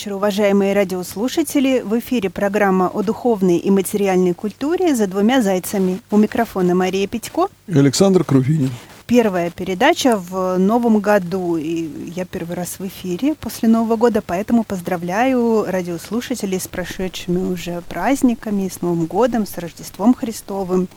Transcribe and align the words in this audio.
вечер, 0.00 0.14
уважаемые 0.14 0.72
радиослушатели. 0.72 1.82
В 1.84 1.98
эфире 1.98 2.30
программа 2.30 2.88
о 2.88 3.02
духовной 3.02 3.58
и 3.58 3.70
материальной 3.70 4.32
культуре 4.32 4.94
«За 4.96 5.06
двумя 5.06 5.42
зайцами». 5.42 6.00
У 6.10 6.16
микрофона 6.16 6.74
Мария 6.74 7.06
Петько 7.06 7.48
и 7.66 7.78
Александр 7.78 8.24
Крувинин. 8.24 8.70
Первая 9.06 9.50
передача 9.50 10.16
в 10.16 10.56
новом 10.56 11.00
году, 11.00 11.58
и 11.58 11.90
я 12.16 12.24
первый 12.24 12.56
раз 12.56 12.78
в 12.78 12.86
эфире 12.86 13.34
после 13.34 13.68
Нового 13.68 13.96
года, 13.96 14.22
поэтому 14.26 14.64
поздравляю 14.64 15.66
радиослушателей 15.66 16.58
с 16.60 16.66
прошедшими 16.66 17.52
уже 17.52 17.82
праздниками, 17.82 18.70
с 18.72 18.80
Новым 18.80 19.04
годом, 19.04 19.46
с 19.46 19.58
Рождеством 19.58 20.14
Христовым. 20.14 20.88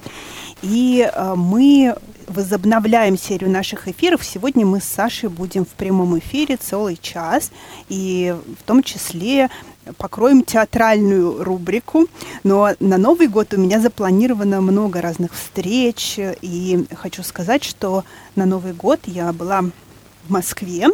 И 0.62 1.06
э, 1.14 1.34
мы 1.36 1.94
возобновляем 2.28 3.18
серию 3.18 3.50
наших 3.50 3.88
эфиров. 3.88 4.24
Сегодня 4.24 4.66
мы 4.66 4.80
с 4.80 4.86
Сашей 4.86 5.30
будем 5.30 5.66
в 5.66 5.70
прямом 5.70 6.18
эфире 6.20 6.58
целый 6.58 6.98
час, 7.02 7.52
и 7.90 8.36
в 8.60 8.64
том 8.64 8.84
числе 8.84 9.50
покроем 9.98 10.44
театральную 10.44 11.44
рубрику. 11.44 12.08
Но 12.44 12.72
на 12.80 12.98
Новый 12.98 13.28
год 13.28 13.54
у 13.54 13.58
меня 13.58 13.80
запланировано 13.80 14.62
много 14.62 15.02
разных 15.02 15.34
встреч, 15.34 16.20
и 16.42 16.86
хочу 16.96 17.24
сказать, 17.24 17.64
что 17.64 18.04
на 18.36 18.46
Новый 18.46 18.74
год 18.74 19.00
я 19.06 19.32
была 19.34 19.62
в 19.62 20.32
Москве 20.32 20.88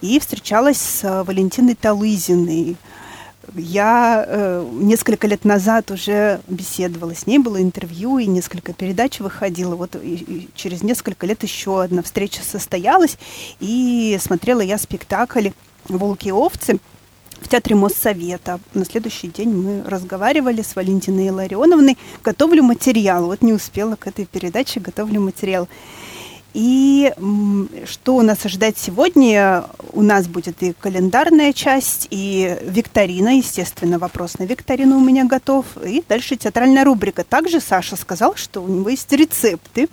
и 0.00 0.18
встречалась 0.18 0.78
с 0.78 1.24
Валентиной 1.24 1.74
Талызиной, 1.74 2.76
я 3.54 4.24
э, 4.26 4.68
несколько 4.72 5.26
лет 5.26 5.44
назад 5.44 5.90
уже 5.90 6.40
беседовала 6.48 7.14
с 7.14 7.26
ней, 7.26 7.38
было 7.38 7.60
интервью 7.60 8.18
и 8.18 8.26
несколько 8.26 8.72
передач 8.72 9.20
выходила. 9.20 9.74
Вот 9.76 9.96
и, 9.96 10.14
и 10.14 10.48
через 10.54 10.82
несколько 10.82 11.26
лет 11.26 11.42
еще 11.42 11.82
одна 11.82 12.02
встреча 12.02 12.42
состоялась, 12.42 13.18
и 13.58 14.18
смотрела 14.20 14.60
я 14.60 14.78
спектакль 14.78 15.50
«Волки 15.88 16.28
и 16.28 16.32
овцы» 16.32 16.78
в 17.40 17.48
Театре 17.48 17.74
Моссовета. 17.74 18.60
На 18.74 18.84
следующий 18.84 19.28
день 19.28 19.50
мы 19.50 19.82
разговаривали 19.88 20.62
с 20.62 20.76
Валентиной 20.76 21.30
Ларионовной. 21.30 21.96
Готовлю 22.22 22.62
материал. 22.62 23.26
Вот 23.26 23.42
не 23.42 23.52
успела 23.52 23.96
к 23.96 24.06
этой 24.06 24.26
передаче, 24.26 24.80
готовлю 24.80 25.20
материал. 25.20 25.68
И 26.52 27.12
что 27.86 28.16
у 28.16 28.22
нас 28.22 28.44
ожидать 28.44 28.76
сегодня? 28.76 29.64
У 29.92 30.02
нас 30.02 30.26
будет 30.26 30.62
и 30.62 30.72
календарная 30.72 31.52
часть, 31.52 32.08
и 32.10 32.58
викторина, 32.62 33.36
естественно, 33.36 33.98
вопрос 33.98 34.38
на 34.38 34.44
викторину 34.44 34.96
у 34.96 35.00
меня 35.00 35.24
готов, 35.24 35.66
и 35.84 36.02
дальше 36.08 36.36
театральная 36.36 36.84
рубрика. 36.84 37.22
Также 37.22 37.60
Саша 37.60 37.96
сказал, 37.96 38.34
что 38.34 38.60
у 38.62 38.68
него 38.68 38.88
есть 38.88 39.12
рецепты. 39.12 39.88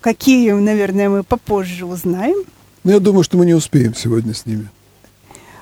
Какие, 0.00 0.52
наверное, 0.52 1.08
мы 1.08 1.22
попозже 1.22 1.84
узнаем. 1.84 2.44
Ну, 2.82 2.92
я 2.92 3.00
думаю, 3.00 3.24
что 3.24 3.36
мы 3.36 3.46
не 3.46 3.54
успеем 3.54 3.94
сегодня 3.94 4.34
с 4.34 4.46
ними. 4.46 4.68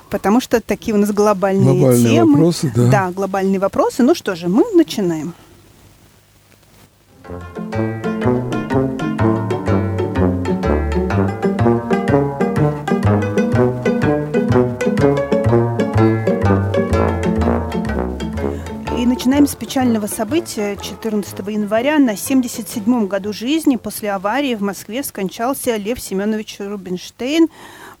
Потому 0.09 0.41
что 0.41 0.61
такие 0.61 0.93
у 0.93 0.97
нас 0.97 1.11
глобальные, 1.11 1.79
глобальные 1.79 2.13
темы. 2.13 2.33
вопросы, 2.33 2.71
да. 2.75 2.89
Да, 2.89 3.11
глобальные 3.11 3.59
вопросы. 3.59 4.03
Ну 4.03 4.13
что 4.15 4.35
же, 4.35 4.47
мы 4.47 4.63
начинаем. 4.73 5.33
Начинаем 19.23 19.47
с 19.47 19.55
печального 19.55 20.07
события. 20.07 20.75
14 20.75 21.39
января 21.47 21.97
на 21.97 22.15
77-м 22.15 23.07
году 23.07 23.31
жизни 23.31 23.77
после 23.77 24.11
аварии 24.11 24.53
в 24.53 24.61
Москве 24.61 25.01
скончался 25.01 25.77
Лев 25.77 26.01
Семенович 26.01 26.57
Рубинштейн, 26.59 27.47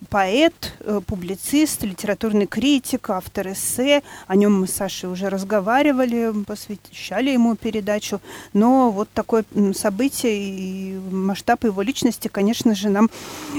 поэт, 0.09 0.73
э, 0.81 1.01
публицист, 1.05 1.83
литературный 1.83 2.45
критик, 2.45 3.09
автор 3.09 3.51
эссе. 3.51 4.03
О 4.27 4.35
нем 4.35 4.61
мы 4.61 4.67
с 4.67 4.73
Сашей 4.73 5.09
уже 5.09 5.29
разговаривали, 5.29 6.31
посвящали 6.45 7.31
ему 7.31 7.55
передачу. 7.55 8.21
Но 8.53 8.91
вот 8.91 9.09
такое 9.13 9.45
событие 9.73 10.33
и 10.33 10.99
масштаб 11.11 11.63
его 11.63 11.81
личности, 11.81 12.27
конечно 12.27 12.75
же, 12.75 12.89
нам 12.89 13.09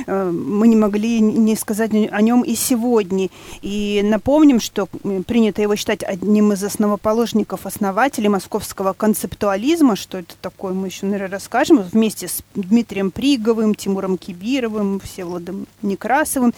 э, 0.06 0.30
мы 0.30 0.68
не 0.68 0.76
могли 0.76 1.20
не 1.20 1.56
сказать 1.56 1.90
о 1.92 2.22
нем 2.22 2.42
и 2.42 2.54
сегодня. 2.54 3.28
И 3.62 4.00
напомним, 4.04 4.60
что 4.60 4.86
принято 5.26 5.62
его 5.62 5.76
считать 5.76 6.02
одним 6.02 6.52
из 6.52 6.62
основоположников, 6.62 7.66
основателей 7.66 8.28
московского 8.28 8.92
концептуализма. 8.92 9.96
Что 9.96 10.18
это 10.18 10.34
такое, 10.40 10.72
мы 10.72 10.88
еще, 10.88 11.06
наверное, 11.06 11.32
расскажем. 11.32 11.82
Вместе 11.82 12.28
с 12.28 12.42
Дмитрием 12.54 13.10
Приговым, 13.10 13.74
Тимуром 13.74 14.18
Кибировым, 14.18 15.00
Всеволодом 15.00 15.66
Некрасовым 15.82 16.33
Некрасовым. 16.34 16.54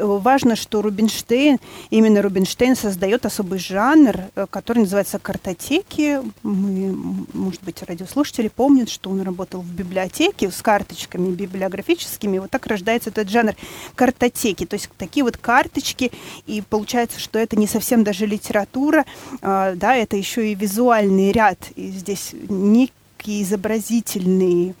Важно, 0.00 0.56
что 0.56 0.80
Рубинштейн, 0.80 1.58
именно 1.90 2.22
Рубинштейн 2.22 2.76
создает 2.76 3.26
особый 3.26 3.58
жанр, 3.58 4.16
э, 4.34 4.46
который 4.48 4.78
называется 4.78 5.18
картотеки. 5.18 6.20
Мы, 6.42 6.96
может 7.34 7.62
быть, 7.62 7.82
радиослушатели 7.82 8.48
помнят, 8.48 8.88
что 8.88 9.10
он 9.10 9.20
работал 9.20 9.60
в 9.60 9.70
библиотеке 9.70 10.50
с 10.50 10.62
карточками 10.62 11.30
библиографическими. 11.32 12.38
Вот 12.38 12.50
так 12.50 12.66
рождается 12.66 13.10
этот 13.10 13.28
жанр 13.28 13.52
картотеки. 13.94 14.64
То 14.64 14.76
есть 14.76 14.88
такие 14.96 15.24
вот 15.24 15.36
карточки, 15.36 16.10
и 16.46 16.62
получается, 16.62 17.20
что 17.20 17.38
это 17.38 17.56
не 17.56 17.66
совсем 17.66 18.02
даже 18.02 18.24
литература, 18.24 19.04
а, 19.42 19.74
да, 19.74 19.94
это 19.94 20.16
еще 20.16 20.52
и 20.52 20.54
визуальный 20.54 21.32
ряд. 21.32 21.58
И 21.76 21.88
здесь 21.88 22.30
некий 22.48 23.42
изобразительный 23.42 24.74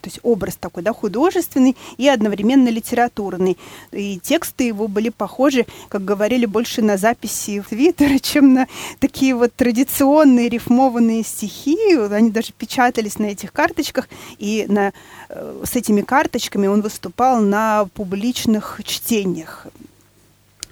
то 0.00 0.08
есть 0.08 0.20
образ 0.22 0.56
такой, 0.56 0.82
да, 0.82 0.92
художественный 0.92 1.76
и 1.96 2.08
одновременно 2.08 2.68
литературный. 2.68 3.56
И 3.92 4.18
тексты 4.18 4.64
его 4.64 4.88
были 4.88 5.10
похожи, 5.10 5.66
как 5.88 6.04
говорили, 6.04 6.46
больше 6.46 6.82
на 6.82 6.96
записи 6.96 7.62
Твиттера, 7.68 8.18
чем 8.22 8.54
на 8.54 8.66
такие 8.98 9.34
вот 9.34 9.54
традиционные 9.54 10.48
рифмованные 10.48 11.24
стихи. 11.24 11.76
Они 12.10 12.30
даже 12.30 12.52
печатались 12.52 13.18
на 13.18 13.26
этих 13.26 13.52
карточках, 13.52 14.08
и 14.38 14.66
на, 14.68 14.92
э, 15.28 15.62
с 15.64 15.76
этими 15.76 16.02
карточками 16.02 16.66
он 16.66 16.82
выступал 16.82 17.40
на 17.40 17.86
публичных 17.94 18.80
чтениях. 18.84 19.66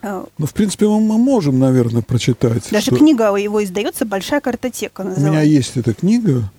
Э, 0.02 0.24
ну, 0.36 0.46
в 0.46 0.54
принципе, 0.54 0.86
мы, 0.86 1.00
мы 1.00 1.18
можем, 1.18 1.58
наверное, 1.58 2.02
прочитать. 2.02 2.68
Даже 2.70 2.86
что... 2.86 2.96
книга 2.96 3.34
его 3.36 3.62
издается 3.62 4.04
«Большая 4.04 4.40
картотека». 4.40 5.02
Называется. 5.02 5.28
У 5.28 5.32
меня 5.32 5.42
есть 5.42 5.76
эта 5.76 5.94
книга, 5.94 6.50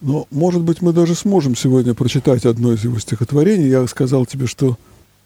но, 0.00 0.26
может 0.30 0.62
быть, 0.62 0.80
мы 0.82 0.92
даже 0.92 1.14
сможем 1.14 1.54
сегодня 1.54 1.94
прочитать 1.94 2.46
одно 2.46 2.72
из 2.72 2.84
его 2.84 2.98
стихотворений. 2.98 3.68
Я 3.68 3.86
сказал 3.86 4.26
тебе, 4.26 4.46
что 4.46 4.78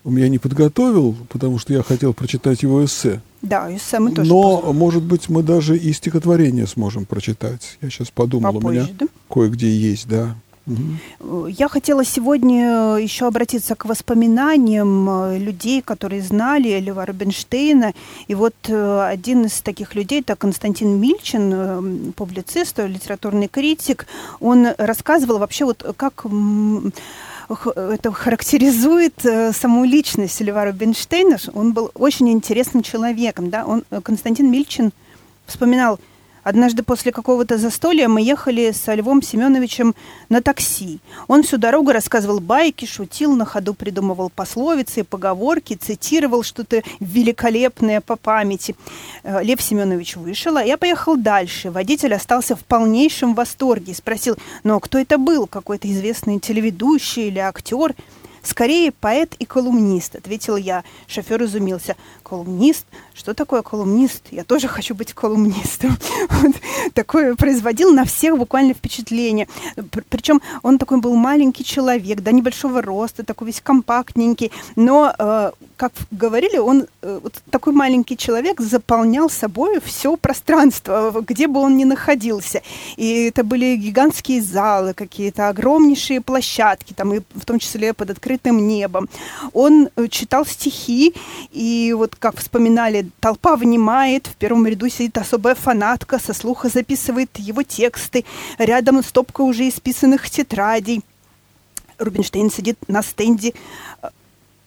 он 0.05 0.15
меня 0.15 0.29
не 0.29 0.39
подготовил, 0.39 1.17
потому 1.29 1.59
что 1.59 1.73
я 1.73 1.83
хотел 1.83 2.13
прочитать 2.13 2.63
его 2.63 2.85
эссе. 2.85 3.21
Да, 3.41 3.75
эссе 3.75 3.99
мы 4.01 4.13
тоже. 4.13 4.29
Но, 4.29 4.57
посмотрим. 4.57 4.79
может 4.79 5.03
быть, 5.03 5.29
мы 5.29 5.43
даже 5.43 5.77
и 5.77 5.93
стихотворение 5.93 6.67
сможем 6.67 7.07
прочитать. 7.07 7.79
Я 7.81 7.91
сейчас 7.91 8.11
подумал, 8.11 8.53
Попозже, 8.53 8.81
у 8.81 8.83
меня 8.83 8.95
да? 8.99 9.07
кое-где 9.31 9.75
есть, 9.75 10.09
да. 10.09 10.37
Я 10.67 11.69
хотела 11.69 12.05
сегодня 12.05 12.97
еще 12.97 13.27
обратиться 13.27 13.75
к 13.75 13.85
воспоминаниям 13.85 15.11
э, 15.11 15.39
людей, 15.39 15.83
которые 15.83 16.23
знали 16.23 16.81
Льва 16.81 17.05
Рубинштейна. 17.05 17.93
И 18.29 18.35
вот 18.35 18.55
э, 18.69 19.07
один 19.07 19.45
из 19.45 19.61
таких 19.61 19.95
людей, 19.95 20.23
это 20.23 20.37
Константин 20.37 20.99
Мильчин, 20.99 21.53
э, 21.53 22.13
публицист, 22.17 22.79
литературный 22.79 23.49
критик. 23.49 24.07
Он 24.41 24.69
рассказывал 24.79 25.39
вообще, 25.39 25.67
вот 25.67 25.85
как 25.99 26.25
это 27.77 28.11
характеризует 28.11 29.15
саму 29.53 29.85
личность 29.85 30.41
Льва 30.41 30.65
Рубинштейна. 30.65 31.37
Он 31.53 31.75
был 31.75 31.91
очень 31.93 32.31
интересным 32.31 32.83
человеком. 32.83 33.51
Да? 33.51 33.67
Он, 33.67 33.85
Константин 34.03 34.51
Мильчин 34.51 34.93
вспоминал– 35.47 36.01
Однажды 36.45 36.83
после 36.83 37.11
какого-то 37.11 37.57
застолья 37.57 38.07
мы 38.07 38.21
ехали 38.21 38.71
с 38.71 38.95
Львом 38.95 39.23
Семеновичем 39.23 39.95
на 40.29 40.43
такси. 40.43 41.01
Он 41.27 41.43
всю 41.43 41.57
дорогу 41.57 41.91
рассказывал 41.91 42.39
байки, 42.39 42.85
шутил, 42.85 43.35
на 43.35 43.47
ходу 43.47 43.73
придумывал 43.73 44.31
пословицы, 44.31 45.05
поговорки, 45.05 45.75
цитировал 45.75 46.43
что-то 46.43 46.83
великолепное 47.01 48.03
по 48.03 48.17
памяти. 48.17 48.77
Э, 49.23 49.43
Лев 49.43 49.63
Семенович 49.63 50.17
вышел, 50.17 50.59
а 50.59 50.63
я 50.63 50.77
поехал 50.77 51.17
дальше. 51.17 51.71
Водитель 51.71 52.15
остался 52.15 52.55
в 52.55 52.65
полнейшем 52.65 53.35
восторге 53.35 53.93
и 53.93 53.95
спросил, 53.95 54.37
ну 54.65 54.77
а 54.77 54.81
кто 54.81 54.99
это 54.99 55.17
был, 55.17 55.47
какой-то 55.47 55.91
известный 55.91 56.39
телеведущий 56.41 57.29
или 57.29 57.39
актер? 57.39 57.95
«Скорее 58.45 58.93
поэт 58.93 59.35
и 59.39 59.47
колумнист»,— 59.47 60.15
ответил 60.17 60.57
я. 60.57 60.85
Шофер 61.07 61.43
изумился. 61.45 61.97
«Колумнист? 62.25 62.87
Что 63.13 63.35
такое 63.35 63.63
колумнист? 63.63 64.23
Я 64.31 64.45
тоже 64.45 64.67
хочу 64.67 64.95
быть 64.95 65.13
колумнистом». 65.13 65.97
Вот. 66.35 66.57
Такое 66.95 67.35
производил 67.37 67.93
на 67.93 68.05
всех 68.05 68.37
буквально 68.37 68.75
впечатление. 68.75 69.47
Причем 70.09 70.41
он 70.63 70.79
такой 70.79 70.99
был 71.01 71.15
маленький 71.15 71.65
человек, 71.65 72.21
да, 72.21 72.33
небольшого 72.33 72.83
роста, 72.83 73.25
такой 73.25 73.49
весь 73.49 73.61
компактненький. 73.61 74.51
Но, 74.75 75.15
э, 75.17 75.53
как 75.77 75.93
говорили, 76.11 76.59
он, 76.59 76.87
э, 77.03 77.21
вот 77.23 77.43
такой 77.51 77.73
маленький 77.73 78.17
человек, 78.17 78.61
заполнял 78.61 79.31
собой 79.31 79.81
все 79.85 80.17
пространство, 80.17 81.23
где 81.27 81.47
бы 81.47 81.61
он 81.61 81.77
ни 81.77 81.85
находился. 81.85 82.63
И 82.97 83.27
это 83.27 83.45
были 83.45 83.77
гигантские 83.77 84.43
залы, 84.43 84.95
какие-то 84.95 85.49
огромнейшие 85.49 86.21
площадки, 86.21 86.95
там 86.95 87.15
и 87.15 87.21
в 87.35 87.45
том 87.45 87.59
числе 87.59 87.93
под 87.93 88.11
открытым 88.11 88.67
небом. 88.67 89.09
Он 89.53 89.89
э, 89.97 90.09
читал 90.09 90.47
стихи, 90.47 91.15
и 91.53 91.95
вот 91.97 92.14
как 92.19 92.39
вспоминали, 92.39 93.11
толпа 93.21 93.57
внимает, 93.57 94.27
в 94.27 94.35
первом 94.37 94.67
ряду 94.67 94.89
сидит 94.89 95.19
особая 95.19 95.55
фанатка, 95.55 96.19
со 96.19 96.33
слуха 96.33 96.69
записывает 96.69 97.31
его 97.39 97.63
тексты, 97.63 98.25
рядом 98.59 99.03
стопка 99.03 99.43
уже 99.43 99.69
исписанных 99.69 100.29
тетрадей. 100.31 101.03
Рубинштейн 101.99 102.51
сидит 102.51 102.79
на 102.89 103.03
стенде 103.03 103.55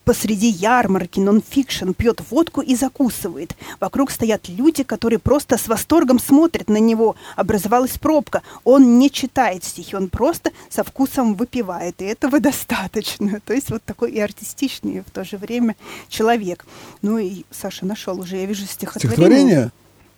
посреди 0.07 0.47
ярмарки 0.47 1.19
нон-фикшн 1.19 1.91
пьет 1.91 2.21
водку 2.31 2.61
и 2.61 2.75
закусывает. 2.77 3.57
Вокруг 3.81 4.09
стоят 4.09 4.47
люди, 4.47 4.83
которые 4.83 5.19
просто 5.19 5.57
с 5.57 5.67
восторгом 5.67 6.17
смотрят 6.17 6.69
на 6.69 6.77
него. 6.77 7.17
Образовалась 7.35 7.97
пробка. 7.97 8.41
Он 8.63 8.99
не 8.99 9.11
читает 9.11 9.65
стихи, 9.65 9.97
он 9.97 10.07
просто 10.07 10.51
со 10.69 10.85
вкусом 10.85 11.35
выпивает. 11.35 12.01
И 12.01 12.05
этого 12.05 12.39
достаточно. 12.49 13.41
То 13.41 13.53
есть 13.53 13.69
вот 13.69 13.83
такой 13.83 14.11
и 14.11 14.19
артистичный, 14.21 15.01
в 15.01 15.11
то 15.11 15.25
же 15.25 15.35
время 15.35 15.75
человек. 16.07 16.65
Ну 17.01 17.17
и 17.17 17.43
Саша 17.51 17.85
нашел 17.85 18.17
уже, 18.17 18.37
я 18.37 18.45
вижу 18.45 18.65
стихотворение. 18.65 19.11
Стихотворение 19.11 19.71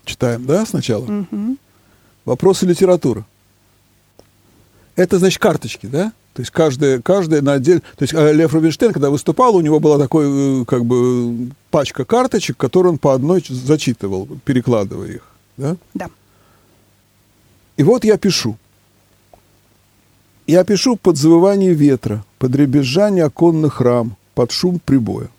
читаем, 0.06 0.46
да, 0.46 0.68
сначала? 0.68 1.06
Угу. 1.06 1.58
Вопросы 2.26 2.68
литературы. 2.68 3.26
Это, 5.00 5.18
значит, 5.18 5.42
карточки, 5.42 5.86
да? 5.86 6.12
То 6.34 6.42
есть 6.42 6.52
каждая, 6.52 7.02
каждая 7.02 7.42
на 7.42 7.54
отдель... 7.54 7.80
То 7.96 8.04
есть 8.04 8.14
э, 8.14 8.34
Лев 8.34 8.54
Рубинштейн, 8.54 8.92
когда 8.92 9.10
выступал, 9.10 9.56
у 9.56 9.62
него 9.62 9.80
была 9.80 9.98
такой, 9.98 10.26
э, 10.62 10.66
как 10.66 10.84
бы, 10.84 11.52
пачка 11.72 12.04
карточек, 12.04 12.58
которые 12.58 12.92
он 12.92 12.98
по 12.98 13.14
одной 13.14 13.42
зачитывал, 13.48 14.28
перекладывая 14.44 15.08
их. 15.08 15.28
Да? 15.56 15.78
Да. 15.94 16.10
И 17.78 17.84
вот 17.84 18.04
я 18.04 18.18
пишу. 18.18 18.58
Я 20.48 20.66
пишу 20.66 20.98
под 20.98 21.16
завывание 21.16 21.74
ветра, 21.74 22.26
под 22.38 22.52
дребезжание 22.52 23.24
оконных 23.24 23.80
рам, 23.80 24.18
под 24.36 24.52
шум 24.52 24.82
прибоя. 24.84 25.30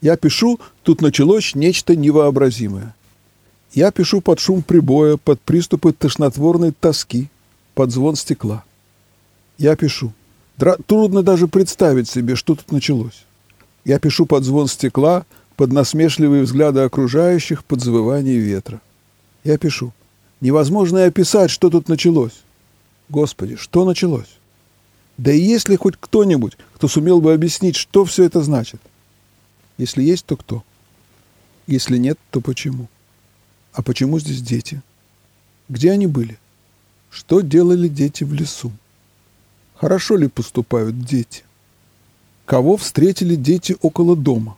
Я 0.00 0.16
пишу, 0.16 0.58
тут 0.82 1.00
началось 1.00 1.54
нечто 1.54 1.94
невообразимое. 1.94 2.92
Я 3.72 3.92
пишу 3.92 4.20
под 4.20 4.40
шум 4.40 4.62
прибоя, 4.62 5.16
под 5.16 5.40
приступы 5.40 5.92
тошнотворной 5.92 6.72
тоски, 6.72 7.28
под 7.74 7.90
звон 7.90 8.16
стекла. 8.16 8.64
Я 9.58 9.76
пишу. 9.76 10.12
Дра- 10.56 10.78
трудно 10.86 11.22
даже 11.22 11.48
представить 11.48 12.08
себе, 12.08 12.36
что 12.36 12.54
тут 12.54 12.70
началось. 12.72 13.24
Я 13.84 13.98
пишу 13.98 14.26
под 14.26 14.44
звон 14.44 14.68
стекла, 14.68 15.26
под 15.56 15.72
насмешливые 15.72 16.42
взгляды 16.42 16.80
окружающих, 16.80 17.64
под 17.64 17.80
завывание 17.80 18.38
ветра. 18.38 18.80
Я 19.42 19.58
пишу. 19.58 19.92
Невозможно 20.40 20.98
и 20.98 21.08
описать, 21.08 21.50
что 21.50 21.70
тут 21.70 21.88
началось. 21.88 22.42
Господи, 23.08 23.56
что 23.56 23.84
началось? 23.84 24.38
Да 25.16 25.32
и 25.32 25.40
есть 25.40 25.68
ли 25.68 25.76
хоть 25.76 25.96
кто-нибудь, 25.98 26.56
кто 26.74 26.88
сумел 26.88 27.20
бы 27.20 27.32
объяснить, 27.32 27.76
что 27.76 28.04
все 28.04 28.24
это 28.24 28.42
значит? 28.42 28.80
Если 29.78 30.02
есть, 30.02 30.26
то 30.26 30.36
кто? 30.36 30.64
Если 31.66 31.98
нет, 31.98 32.18
то 32.30 32.40
почему? 32.40 32.88
А 33.72 33.82
почему 33.82 34.18
здесь 34.18 34.40
дети? 34.40 34.82
Где 35.68 35.92
они 35.92 36.06
были? 36.06 36.38
Что 37.14 37.42
делали 37.42 37.86
дети 37.86 38.24
в 38.24 38.32
лесу? 38.34 38.72
Хорошо 39.76 40.16
ли 40.16 40.26
поступают 40.26 40.98
дети? 40.98 41.44
Кого 42.44 42.76
встретили 42.76 43.36
дети 43.36 43.76
около 43.82 44.16
дома? 44.16 44.56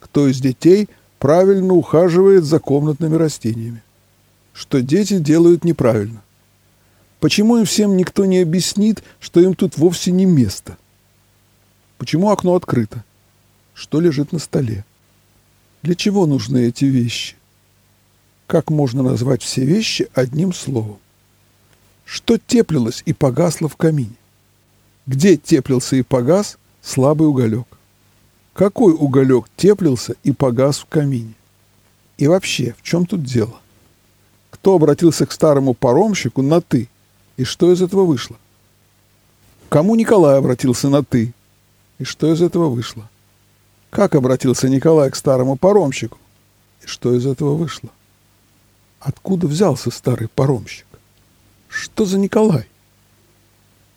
Кто 0.00 0.26
из 0.26 0.40
детей 0.40 0.88
правильно 1.20 1.74
ухаживает 1.74 2.42
за 2.42 2.58
комнатными 2.58 3.14
растениями? 3.14 3.80
Что 4.52 4.82
дети 4.82 5.20
делают 5.20 5.62
неправильно? 5.62 6.20
Почему 7.20 7.58
им 7.58 7.64
всем 7.64 7.96
никто 7.96 8.24
не 8.24 8.40
объяснит, 8.40 9.04
что 9.20 9.38
им 9.38 9.54
тут 9.54 9.78
вовсе 9.78 10.10
не 10.10 10.24
место? 10.24 10.76
Почему 11.96 12.30
окно 12.30 12.56
открыто? 12.56 13.04
Что 13.72 14.00
лежит 14.00 14.32
на 14.32 14.40
столе? 14.40 14.84
Для 15.82 15.94
чего 15.94 16.26
нужны 16.26 16.66
эти 16.66 16.86
вещи? 16.86 17.36
Как 18.48 18.68
можно 18.68 19.04
назвать 19.04 19.42
все 19.42 19.64
вещи 19.64 20.08
одним 20.12 20.52
словом? 20.52 20.98
Что 22.12 22.36
теплилось 22.36 23.02
и 23.06 23.14
погасло 23.14 23.70
в 23.70 23.76
камине? 23.76 24.16
Где 25.06 25.38
теплился 25.38 25.96
и 25.96 26.02
погас 26.02 26.58
слабый 26.82 27.26
уголек? 27.26 27.66
Какой 28.52 28.92
уголек 28.92 29.46
теплился 29.56 30.14
и 30.22 30.30
погас 30.30 30.80
в 30.80 30.84
камине? 30.84 31.32
И 32.18 32.26
вообще, 32.26 32.74
в 32.76 32.82
чем 32.82 33.06
тут 33.06 33.22
дело? 33.22 33.58
Кто 34.50 34.74
обратился 34.74 35.24
к 35.24 35.32
старому 35.32 35.72
паромщику 35.72 36.42
на 36.42 36.60
«ты»? 36.60 36.90
И 37.38 37.44
что 37.44 37.72
из 37.72 37.80
этого 37.80 38.04
вышло? 38.04 38.36
Кому 39.70 39.94
Николай 39.94 40.36
обратился 40.36 40.90
на 40.90 41.02
«ты»? 41.02 41.32
И 41.98 42.04
что 42.04 42.30
из 42.30 42.42
этого 42.42 42.68
вышло? 42.68 43.08
Как 43.88 44.14
обратился 44.14 44.68
Николай 44.68 45.10
к 45.10 45.16
старому 45.16 45.56
паромщику? 45.56 46.18
И 46.82 46.86
что 46.86 47.14
из 47.14 47.24
этого 47.24 47.54
вышло? 47.54 47.88
Откуда 49.00 49.46
взялся 49.46 49.90
старый 49.90 50.28
паромщик? 50.28 50.84
Что 51.72 52.04
за 52.04 52.18
Николай? 52.18 52.66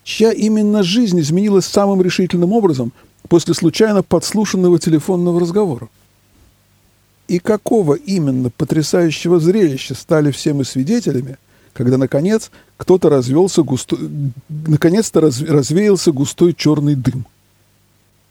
Чья 0.02 0.32
именно 0.32 0.82
жизнь 0.82 1.20
изменилась 1.20 1.66
самым 1.66 2.00
решительным 2.00 2.52
образом 2.52 2.90
после 3.28 3.52
случайно 3.52 4.02
подслушанного 4.02 4.78
телефонного 4.78 5.40
разговора? 5.40 5.90
И 7.28 7.38
какого 7.38 7.94
именно 7.94 8.48
потрясающего 8.48 9.40
зрелища 9.40 9.94
стали 9.94 10.30
все 10.30 10.54
мы 10.54 10.64
свидетелями, 10.64 11.36
когда, 11.74 11.98
наконец, 11.98 12.50
кто-то 12.78 13.10
развелся 13.10 13.62
густой, 13.62 13.98
наконец-то 14.48 15.20
раз, 15.20 15.42
развеялся 15.42 16.12
густой 16.12 16.54
черный 16.54 16.94
дым. 16.94 17.26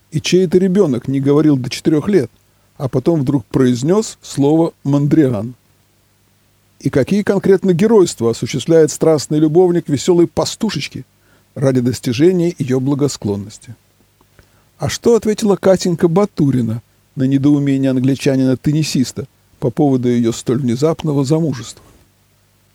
И 0.09 0.21
чей-то 0.21 0.57
ребенок 0.57 1.07
не 1.07 1.19
говорил 1.19 1.55
до 1.55 1.69
четырех 1.69 2.07
лет, 2.07 2.31
а 2.77 2.89
потом 2.89 3.21
вдруг 3.21 3.45
произнес 3.45 4.17
слово 4.23 4.73
«мандриан» 4.83 5.53
и 6.85 6.91
какие 6.91 7.23
конкретно 7.23 7.73
геройства 7.73 8.29
осуществляет 8.29 8.91
страстный 8.91 9.39
любовник 9.39 9.89
веселой 9.89 10.27
пастушечки 10.27 11.03
ради 11.55 11.81
достижения 11.81 12.53
ее 12.59 12.79
благосклонности. 12.79 13.75
А 14.77 14.87
что 14.87 15.15
ответила 15.15 15.55
Катенька 15.55 16.07
Батурина 16.07 16.83
на 17.15 17.23
недоумение 17.23 17.89
англичанина-теннисиста 17.89 19.25
по 19.59 19.71
поводу 19.71 20.09
ее 20.09 20.31
столь 20.31 20.59
внезапного 20.59 21.25
замужества? 21.25 21.83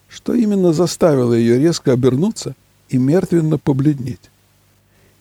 Что 0.09 0.35
именно 0.35 0.73
заставило 0.73 1.33
ее 1.33 1.61
резко 1.61 1.93
обернуться 1.93 2.57
и 2.89 2.99
мертвенно 2.99 3.59
побледнеть? 3.59 4.29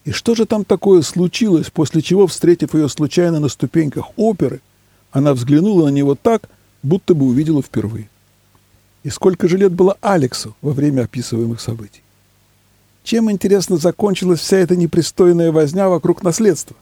И 0.04 0.10
что 0.10 0.34
же 0.34 0.46
там 0.46 0.64
такое 0.64 1.02
случилось, 1.02 1.70
после 1.70 2.02
чего, 2.02 2.26
встретив 2.26 2.74
ее 2.74 2.88
случайно 2.88 3.38
на 3.38 3.50
ступеньках 3.50 4.06
оперы, 4.16 4.60
она 5.12 5.32
взглянула 5.32 5.84
на 5.84 5.90
него 5.90 6.16
так, 6.16 6.48
будто 6.82 7.14
бы 7.14 7.26
увидела 7.26 7.62
впервые? 7.62 8.08
И 9.02 9.10
сколько 9.10 9.48
же 9.48 9.56
лет 9.56 9.72
было 9.72 9.96
Алексу 10.00 10.54
во 10.60 10.72
время 10.72 11.02
описываемых 11.02 11.60
событий? 11.60 12.02
Чем, 13.02 13.30
интересно, 13.30 13.76
закончилась 13.78 14.40
вся 14.40 14.58
эта 14.58 14.76
непристойная 14.76 15.52
возня 15.52 15.88
вокруг 15.88 16.22
наследства? 16.22 16.76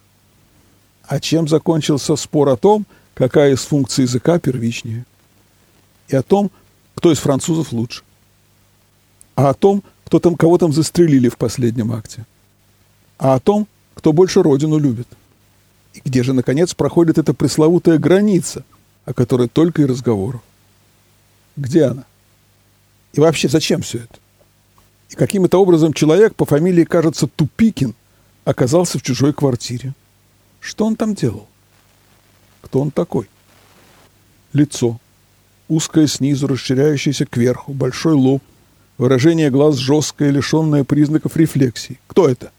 А 1.05 1.21
чем 1.21 1.49
закончился 1.49 2.17
спор 2.17 2.49
о 2.49 2.57
том, 2.57 2.87
какая 3.15 3.53
из 3.53 3.61
функций 3.61 4.03
языка 4.03 4.39
первичнее? 4.39 5.07
И 6.09 6.17
о 6.17 6.23
том, 6.23 6.51
кто 6.95 7.13
из 7.13 7.19
французов 7.19 7.73
лучше? 7.73 8.03
А 9.37 9.51
о 9.51 9.55
том, 9.55 9.85
кто 10.05 10.19
там, 10.19 10.35
кого 10.35 10.59
там 10.59 10.73
застрелили 10.73 11.29
в 11.29 11.39
последнем 11.39 11.93
акте? 11.93 12.27
А 13.19 13.35
о 13.35 13.41
том, 13.41 13.69
кто 13.95 14.13
больше 14.13 14.43
родину 14.43 14.79
любит? 14.79 15.07
И 15.95 16.01
где 16.05 16.23
же, 16.23 16.33
наконец, 16.33 16.75
проходит 16.75 17.19
эта 17.19 17.33
пресловутая 17.35 17.99
граница, 17.99 18.65
о 19.05 19.15
которой 19.15 19.49
только 19.49 19.83
и 19.83 19.87
разговоров? 19.87 20.41
Где 21.57 21.85
она? 21.85 22.05
И 23.13 23.21
вообще, 23.21 23.49
зачем 23.49 23.83
все 23.83 23.99
это? 23.99 24.19
И 25.11 25.15
каким-то 25.15 25.59
образом 25.59 25.93
человек 25.93 26.35
по 26.35 26.45
фамилии, 26.45 26.85
кажется, 26.85 27.27
Тупикин, 27.27 27.95
оказался 28.45 28.99
в 28.99 29.03
чужой 29.03 29.33
квартире. 29.33 29.95
Что 30.61 30.87
он 30.87 30.97
там 30.97 31.15
делал? 31.15 31.49
Кто 32.61 32.81
он 32.81 32.91
такой? 32.91 33.29
Лицо. 34.53 34.99
Узкое 35.69 36.07
снизу, 36.07 36.47
расширяющееся 36.47 37.27
кверху, 37.27 37.73
большой 37.73 38.15
лоб, 38.15 38.43
выражение 38.97 39.51
глаз 39.51 39.77
жесткое, 39.77 40.31
лишенное 40.31 40.85
признаков 40.85 41.37
рефлексии. 41.37 42.01
Кто 42.07 42.29
это? 42.29 42.51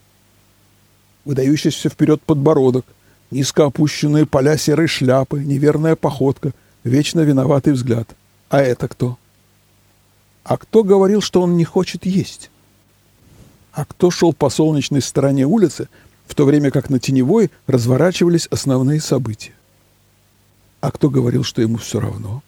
Выдающийся 1.25 1.89
вперед 1.89 2.22
подбородок, 2.22 2.86
низко 3.32 3.65
опущенные 3.65 4.25
поля 4.25 4.58
серой 4.58 4.88
шляпы, 4.88 5.39
неверная 5.39 5.96
походка, 5.96 6.51
вечно 6.84 7.22
виноватый 7.22 7.74
взгляд. 7.74 8.10
А 8.50 8.62
это 8.62 8.88
кто? 8.88 9.18
А 10.50 10.58
кто 10.58 10.84
говорил, 10.84 11.22
что 11.22 11.44
он 11.44 11.58
не 11.58 11.63
хочет 11.63 12.08
есть? 12.08 12.50
А 13.72 13.86
кто 13.86 14.10
шел 14.10 14.34
по 14.34 14.50
солнечной 14.50 15.00
стороне 15.00 15.46
улицы, 15.46 15.89
в 16.25 16.34
то 16.34 16.44
время 16.44 16.72
как 16.72 16.89
на 16.89 17.00
теневой 17.00 17.51
разворачивались 17.68 18.48
основные 18.48 19.00
события? 19.00 19.53
А 20.82 20.89
кто 20.89 21.12
говорил, 21.12 21.44
что 21.44 21.62
ему 21.62 21.77
все 21.77 22.00
равно? 22.00 22.41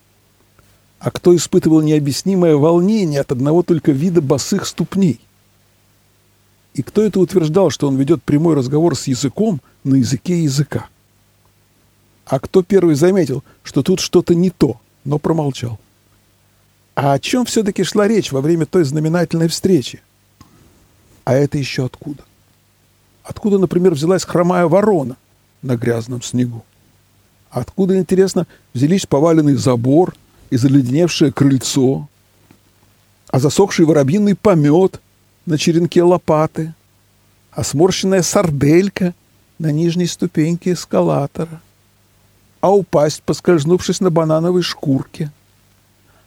А 0.98 1.12
кто 1.12 1.36
испытывал 1.36 1.82
необъяснимое 1.82 2.56
волнение 2.56 3.22
от 3.22 3.34
одного 3.34 3.62
только 3.62 3.92
вида 3.92 4.20
босых 4.20 4.66
ступней? 4.66 5.20
И 6.74 6.82
кто 6.82 7.04
это 7.04 7.20
утверждал, 7.20 7.70
что 7.70 7.88
он 7.88 7.98
ведет 7.98 8.24
прямой 8.24 8.56
разговор 8.56 8.98
с 8.98 9.06
языком 9.06 9.62
на 9.84 9.94
языке 9.94 10.42
языка? 10.42 10.88
А 12.26 12.40
кто 12.40 12.64
первый 12.64 12.96
заметил, 12.96 13.44
что 13.62 13.84
тут 13.84 14.00
что-то 14.00 14.34
не 14.34 14.50
то, 14.50 14.82
но 15.04 15.20
промолчал? 15.20 15.78
А 17.04 17.14
о 17.14 17.20
чем 17.20 17.46
все-таки 17.46 17.84
шла 17.84 18.08
речь 18.08 18.32
во 18.32 18.42
время 18.42 18.68
той 18.68 18.84
знаменательной 18.84 19.48
встречи? 19.48 20.04
А 21.24 21.34
это 21.34 21.58
еще 21.58 21.86
откуда? 21.86 22.24
Откуда, 23.24 23.58
например, 23.58 23.96
взялась 23.96 24.24
хромая 24.24 24.68
ворона 24.68 25.18
на 25.64 25.78
грязном 25.78 26.22
снегу? 26.22 26.64
Откуда, 27.50 27.98
интересно, 27.98 28.46
взялись 28.76 29.08
поваленный 29.08 29.56
забор 29.56 30.16
и 30.52 30.58
заледеневшее 30.58 31.32
крыльцо, 31.32 32.08
а 33.32 33.40
засохший 33.40 33.86
воробьиный 33.86 34.36
помет 34.36 35.02
на 35.48 35.58
черенке 35.58 36.04
лопаты, 36.04 36.76
а 37.50 37.64
сморщенная 37.64 38.22
сарделька 38.22 39.16
на 39.58 39.72
нижней 39.72 40.06
ступеньке 40.06 40.74
эскалатора, 40.74 41.62
а 42.60 42.72
упасть, 42.72 43.24
поскользнувшись 43.24 44.02
на 44.02 44.12
банановой 44.12 44.62
шкурке, 44.62 45.32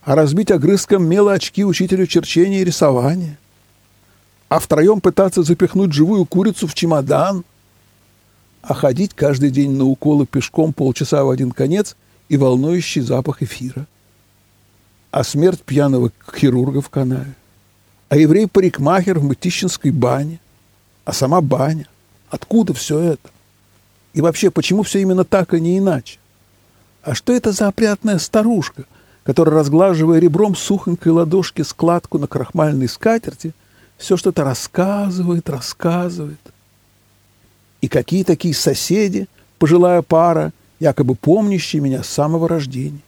а 0.05 0.15
разбить 0.15 0.51
огрызком 0.51 1.07
мела 1.07 1.33
очки 1.33 1.65
учителю 1.65 2.07
черчения 2.07 2.61
и 2.61 2.65
рисования, 2.65 3.39
а 4.49 4.59
втроем 4.59 5.01
пытаться 5.01 5.43
запихнуть 5.43 5.93
живую 5.93 6.27
курицу 6.27 6.67
в 6.67 6.75
чемодан, 6.75 7.45
а 8.63 8.75
ходить 8.75 9.15
каждый 9.15 9.51
день 9.51 9.73
на 9.73 9.85
уколы 9.85 10.27
пешком 10.27 10.73
полчаса 10.73 11.25
в 11.25 11.31
один 11.31 11.53
конец 11.53 11.97
и 12.29 12.37
волнующий 12.37 13.01
запах 13.01 13.43
эфира, 13.43 13.87
а 15.11 15.25
смерть 15.25 15.63
пьяного 15.63 16.13
хирурга 16.35 16.81
в 16.81 16.91
канаве, 16.91 17.35
а 18.09 18.17
еврей-парикмахер 18.17 19.19
в 19.19 19.25
Мытищинской 19.25 19.91
бане, 19.91 20.39
а 21.05 21.13
сама 21.13 21.41
баня. 21.41 21.89
Откуда 22.29 22.75
все 22.75 22.99
это? 22.99 23.31
И 24.13 24.21
вообще, 24.21 24.51
почему 24.51 24.83
все 24.83 25.01
именно 25.01 25.25
так, 25.25 25.55
а 25.55 25.59
не 25.59 25.79
иначе? 25.79 26.19
А 27.03 27.15
что 27.15 27.33
это 27.33 27.53
за 27.53 27.69
опрятная 27.69 28.19
старушка, 28.19 28.85
которая, 29.25 29.57
разглаживая 29.57 30.21
ребром 30.21 30.55
сухонькой 30.55 31.13
ладошки 31.13 31.63
складку 31.63 32.19
на 32.19 32.27
крахмальной 32.27 32.89
скатерти, 32.89 33.55
все 33.97 34.17
что-то 34.17 34.45
рассказывает, 34.45 35.49
рассказывает? 35.49 36.41
И 37.81 37.89
какие 37.89 38.23
такие 38.23 38.55
соседи, 38.55 39.27
пожилая 39.59 40.03
пара, 40.03 40.53
якобы 40.79 41.15
помнящие 41.15 41.81
меня 41.81 42.03
с 42.03 42.09
самого 42.09 42.49
рождения? 42.49 43.01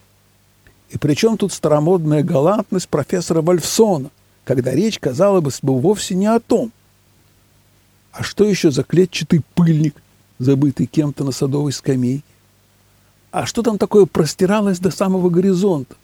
И 0.91 0.99
причем 0.99 1.37
тут 1.37 1.53
старомодная 1.53 2.23
галантность 2.23 2.89
профессора 2.89 3.43
Вольфсона, 3.43 4.11
когда 4.45 4.73
речь, 4.73 4.99
казалось 4.99 5.61
бы, 5.61 5.81
вовсе 5.81 6.15
не 6.15 6.27
о 6.27 6.41
том, 6.41 6.73
а 8.13 8.23
что 8.23 8.45
еще 8.45 8.71
за 8.71 8.83
клетчатый 8.85 9.43
пыльник, 9.55 10.01
забытый 10.39 10.87
кем-то 10.87 11.25
на 11.25 11.33
садовой 11.33 11.73
скамейке? 11.73 12.25
А 13.31 13.45
что 13.45 13.63
там 13.63 13.77
такое 13.77 14.07
простиралось 14.07 14.79
до 14.79 14.91
самого 14.91 15.29
горизонта? 15.29 15.97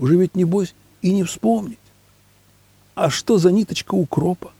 Уже 0.00 0.16
ведь, 0.16 0.34
небось, 0.34 0.74
и 1.02 1.12
не 1.12 1.22
вспомнить. 1.24 1.78
А 2.94 3.10
что 3.10 3.38
за 3.38 3.52
ниточка 3.52 3.94
укропа? 3.94 4.50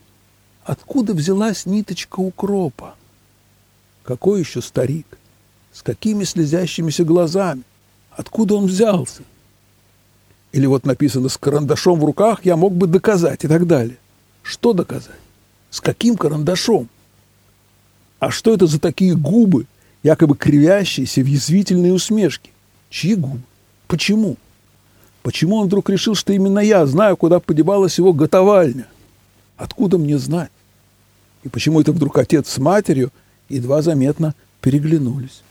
Откуда 0.63 1.13
взялась 1.13 1.65
ниточка 1.65 2.19
укропа? 2.19 2.95
Какой 4.03 4.39
еще 4.39 4.61
старик? 4.61 5.17
С 5.73 5.81
какими 5.81 6.25
слезящимися 6.25 7.03
глазами? 7.03 7.63
Откуда 8.11 8.55
он 8.55 8.67
взялся? 8.67 9.23
Или 10.51 10.67
вот 10.67 10.85
написано 10.85 11.27
«с 11.27 11.37
карандашом 11.37 11.99
в 11.99 12.05
руках 12.05 12.45
я 12.45 12.55
мог 12.55 12.73
бы 12.73 12.85
доказать» 12.85 13.43
и 13.43 13.47
так 13.47 13.65
далее. 13.65 13.97
Что 14.43 14.73
доказать? 14.73 15.19
С 15.71 15.81
каким 15.81 16.17
карандашом? 16.17 16.87
А 18.19 18.29
что 18.29 18.53
это 18.53 18.67
за 18.67 18.79
такие 18.79 19.15
губы, 19.15 19.65
якобы 20.03 20.37
кривящиеся 20.37 21.21
в 21.21 21.25
язвительные 21.25 21.93
усмешки? 21.93 22.51
Чьи 22.91 23.15
губы? 23.15 23.41
Почему? 23.87 24.37
Почему 25.23 25.57
он 25.57 25.67
вдруг 25.67 25.89
решил, 25.89 26.15
что 26.15 26.33
именно 26.33 26.59
я 26.59 26.85
знаю, 26.85 27.15
куда 27.15 27.39
подевалась 27.39 27.97
его 27.97 28.13
готовальня? 28.13 28.87
Откуда 29.57 29.97
мне 29.97 30.17
знать? 30.17 30.51
И 31.43 31.49
почему 31.49 31.81
это 31.81 31.91
вдруг 31.91 32.17
отец 32.17 32.49
с 32.49 32.57
матерью 32.57 33.11
едва 33.49 33.81
заметно 33.81 34.33
переглянулись? 34.61 35.43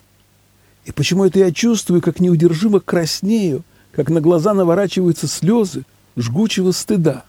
И 0.85 0.93
почему 0.93 1.25
это 1.25 1.39
я 1.39 1.53
чувствую, 1.53 2.01
как 2.01 2.21
неудержимо 2.21 2.81
краснею, 2.81 3.63
как 3.93 4.09
на 4.09 4.21
глаза 4.21 4.55
наворачиваются 4.55 5.29
слезы 5.29 5.85
жгучего 6.17 6.73
стыда? 6.73 7.25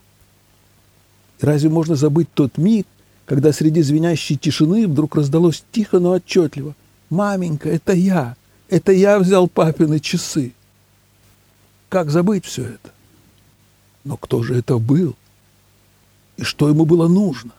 разве 1.41 1.69
можно 1.69 1.95
забыть 1.95 2.29
тот 2.33 2.57
миг, 2.57 2.85
когда 3.25 3.51
среди 3.51 3.81
звенящей 3.81 4.37
тишины 4.37 4.87
вдруг 4.87 5.15
раздалось 5.15 5.63
тихо, 5.71 5.99
но 5.99 6.11
отчетливо. 6.11 6.75
«Маменька, 7.09 7.69
это 7.69 7.93
я! 7.93 8.35
Это 8.69 8.91
я 8.91 9.19
взял 9.19 9.47
папины 9.47 9.99
часы!» 9.99 10.53
Как 11.91 12.09
забыть 12.09 12.45
все 12.45 12.63
это? 12.63 12.93
Но 14.05 14.15
кто 14.15 14.43
же 14.43 14.55
это 14.57 14.77
был? 14.77 15.13
И 16.37 16.43
что 16.43 16.69
ему 16.69 16.85
было 16.85 17.09
нужно? 17.09 17.51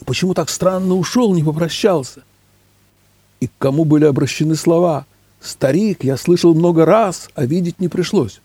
И 0.00 0.04
почему 0.04 0.34
так 0.34 0.50
странно 0.50 0.94
ушел, 0.94 1.32
не 1.32 1.44
попрощался? 1.44 2.24
И 3.38 3.46
к 3.46 3.52
кому 3.60 3.84
были 3.84 4.06
обращены 4.06 4.56
слова 4.56 5.06
«Старик, 5.40 6.02
я 6.02 6.16
слышал 6.16 6.52
много 6.52 6.84
раз, 6.84 7.30
а 7.36 7.46
видеть 7.46 7.78
не 7.78 7.86
пришлось». 7.86 8.40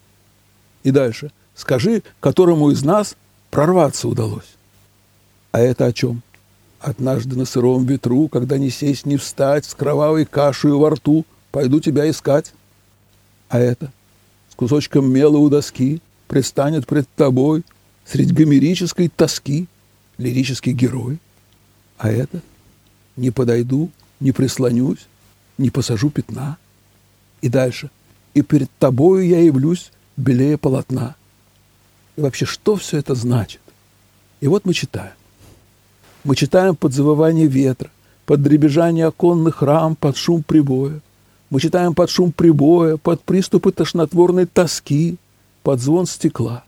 И 0.83 0.91
дальше 0.91 1.31
«Скажи, 1.55 2.03
которому 2.19 2.69
из 2.69 2.83
нас 2.83 3.15
прорваться 3.50 4.07
удалось. 4.07 4.57
А 5.51 5.59
это 5.59 5.88
о 5.88 5.91
чем? 5.91 6.21
Однажды 6.79 7.35
на 7.35 7.45
сыром 7.45 7.83
ветру, 7.88 8.27
когда 8.27 8.59
не 8.59 8.69
сесть, 8.69 9.07
не 9.07 9.17
встать, 9.17 9.65
с 9.65 9.73
кровавой 9.73 10.25
кашей 10.25 10.71
во 10.71 10.91
рту, 10.91 11.25
пойду 11.51 11.79
тебя 11.79 12.07
искать. 12.07 12.53
А 13.50 13.57
это 13.57 13.91
с 14.53 14.55
кусочком 14.55 15.12
мела 15.12 15.38
у 15.38 15.50
доски 15.50 16.00
предстанет 16.27 16.86
пред 16.86 17.10
тобой 17.15 17.63
средь 18.05 18.31
гомерической 18.31 19.10
тоски 19.10 19.65
лирический 20.19 20.74
герой. 20.74 21.17
А 21.98 22.12
это 22.12 22.39
не 23.15 23.31
подойду, 23.31 23.89
не 24.19 24.31
прислонюсь, 24.31 25.07
не 25.57 25.72
посажу 25.72 26.12
пятна. 26.12 26.57
И 27.41 27.50
дальше. 27.50 27.89
И 28.36 28.43
перед 28.43 28.69
тобою 28.77 29.25
я 29.25 29.39
явлюсь 29.39 29.91
белее 30.17 30.60
полотна. 30.60 31.15
И 32.15 32.22
вообще, 32.22 32.45
что 32.45 32.75
все 32.75 32.98
это 33.00 33.15
значит? 33.15 33.62
И 34.39 34.48
вот 34.48 34.65
мы 34.65 34.75
читаем. 34.75 35.13
Мы 36.24 36.36
читаем 36.36 36.75
под 36.75 36.93
завывание 36.93 37.48
ветра, 37.48 37.89
под 38.27 38.43
дребезжание 38.43 39.07
оконных 39.07 39.63
рам, 39.63 39.95
под 39.95 40.15
шум 40.15 40.43
прибоя. 40.43 41.01
Мы 41.53 41.60
читаем 41.60 41.93
под 41.93 42.10
шум 42.10 42.31
прибоя, 42.31 42.98
под 42.98 43.22
приступы 43.22 43.72
тошнотворной 43.72 44.48
тоски, 44.48 45.17
под 45.62 45.79
звон 45.79 46.07
стекла. 46.07 46.63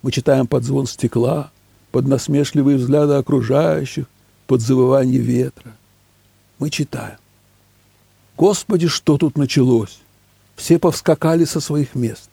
Мы 0.00 0.10
читаем 0.10 0.46
под 0.46 0.64
звон 0.64 0.86
стекла, 0.86 1.50
под 1.92 2.08
насмешливые 2.08 2.78
взгляды 2.78 3.12
окружающих, 3.12 4.06
под 4.46 4.62
завывание 4.62 5.20
ветра. 5.20 5.76
Мы 6.58 6.70
читаем. 6.70 7.18
Господи, 8.38 8.88
что 8.88 9.18
тут 9.18 9.36
началось? 9.36 10.00
Все 10.56 10.78
повскакали 10.78 11.44
со 11.44 11.60
своих 11.60 11.94
мест. 11.94 12.30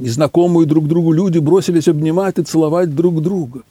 Незнакомые 0.00 0.66
друг 0.66 0.88
другу 0.88 1.12
люди 1.12 1.38
бросились 1.38 1.86
обнимать 1.86 2.40
и 2.40 2.42
целовать 2.42 2.92
друг 2.92 3.22
друга. 3.22 3.62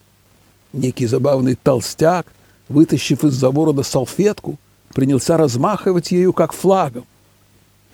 Некий 0.72 1.08
забавный 1.08 1.56
толстяк, 1.62 2.28
вытащив 2.70 3.26
из-за 3.26 3.52
борода 3.52 3.84
салфетку, 3.84 4.58
принялся 4.94 5.38
размахивать 5.38 6.12
ею, 6.12 6.34
как 6.34 6.54
флагом. 6.54 7.06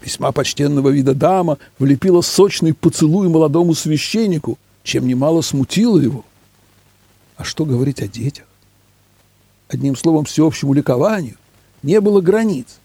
Весьма 0.02 0.32
почтенного 0.32 0.90
вида 0.90 1.14
дама 1.14 1.58
влепила 1.80 2.22
сочный 2.22 2.74
поцелуй 2.74 3.30
молодому 3.30 3.74
священнику, 3.74 4.58
чем 4.84 5.08
немало 5.08 5.42
смутило 5.42 6.00
его. 6.00 6.24
А 7.36 7.44
что 7.44 7.66
говорить 7.66 8.02
о 8.02 8.08
детях? 8.08 8.46
Одним 9.68 9.96
словом, 9.96 10.26
всеобщему 10.26 10.74
ликованию 10.74 11.36
не 11.84 12.00
было 12.00 12.22
границ. 12.22 12.80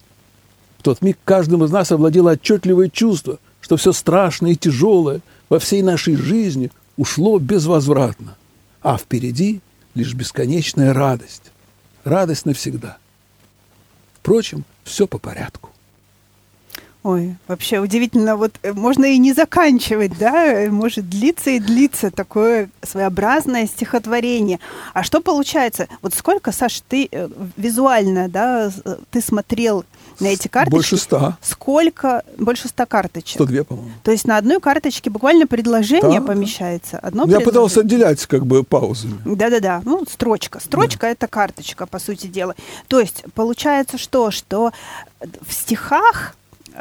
В 0.79 0.83
тот 0.83 1.01
миг 1.01 1.19
каждым 1.25 1.65
из 1.65 1.71
нас 1.71 1.93
овладело 1.93 2.33
отчетливое 2.33 2.89
чувство, 2.89 3.39
что 3.61 3.77
все 3.77 3.93
страшное 3.93 4.53
и 4.53 4.57
тяжелое, 4.57 5.21
во 5.49 5.59
всей 5.59 5.83
нашей 5.83 6.17
жизни 6.17 6.71
ушло 6.97 7.39
безвозвратно, 7.39 8.37
а 8.81 8.97
впереди 8.97 9.61
лишь 9.95 10.15
бесконечная 10.15 10.93
радость. 10.93 11.53
Радость 12.05 12.47
навсегда. 12.47 12.99
Впрочем, 14.23 14.65
все 14.85 15.09
по 15.09 15.19
порядку. 15.19 15.72
Ой, 17.03 17.35
вообще 17.49 17.81
удивительно, 17.81 18.37
вот 18.37 18.53
э, 18.63 18.73
можно 18.73 19.07
и 19.07 19.19
не 19.19 19.33
заканчивать, 19.33 20.17
да, 20.19 20.69
может 20.71 21.09
длиться 21.09 21.51
и 21.51 21.59
длиться 21.59 22.13
такое 22.13 22.71
своеобразное 22.83 23.67
стихотворение. 23.67 24.61
А 24.95 25.03
что 25.03 25.21
получается? 25.21 25.89
Вот 26.01 26.15
сколько, 26.15 26.53
Саш, 26.53 26.81
ты 26.89 27.09
э, 27.11 27.29
визуально, 27.57 28.29
да, 28.29 28.71
э, 28.85 28.97
ты 29.11 29.21
смотрел 29.21 29.85
на 30.21 30.29
эти 30.29 30.47
карточки. 30.47 30.77
Больше 30.77 30.97
ста. 30.97 31.39
Сколько? 31.41 32.23
Больше 32.39 32.69
ста 32.69 32.87
карточек. 32.87 33.35
Сто 33.35 33.47
две, 33.47 33.65
по-моему. 33.65 33.91
То 34.05 34.13
есть 34.13 34.25
на 34.25 34.37
одной 34.37 34.61
карточке 34.61 35.11
буквально 35.11 35.49
предложение 35.49 36.21
да, 36.21 36.27
помещается. 36.27 36.99
Одно 36.99 37.25
Я 37.27 37.41
пытался 37.41 37.81
отделять 37.81 38.25
как 38.27 38.47
бы 38.47 38.63
паузами. 38.63 39.19
Да-да-да. 39.25 39.83
Ну, 39.85 40.05
строчка. 40.09 40.61
Строчка 40.61 41.01
да. 41.07 41.11
это 41.11 41.27
карточка, 41.27 41.87
по 41.87 41.99
сути 41.99 42.29
дела. 42.29 42.55
То 42.87 43.01
есть 43.01 43.25
получается 43.35 43.99
что? 43.99 44.31
Что 44.31 44.71
в 45.21 45.53
стихах 45.53 46.37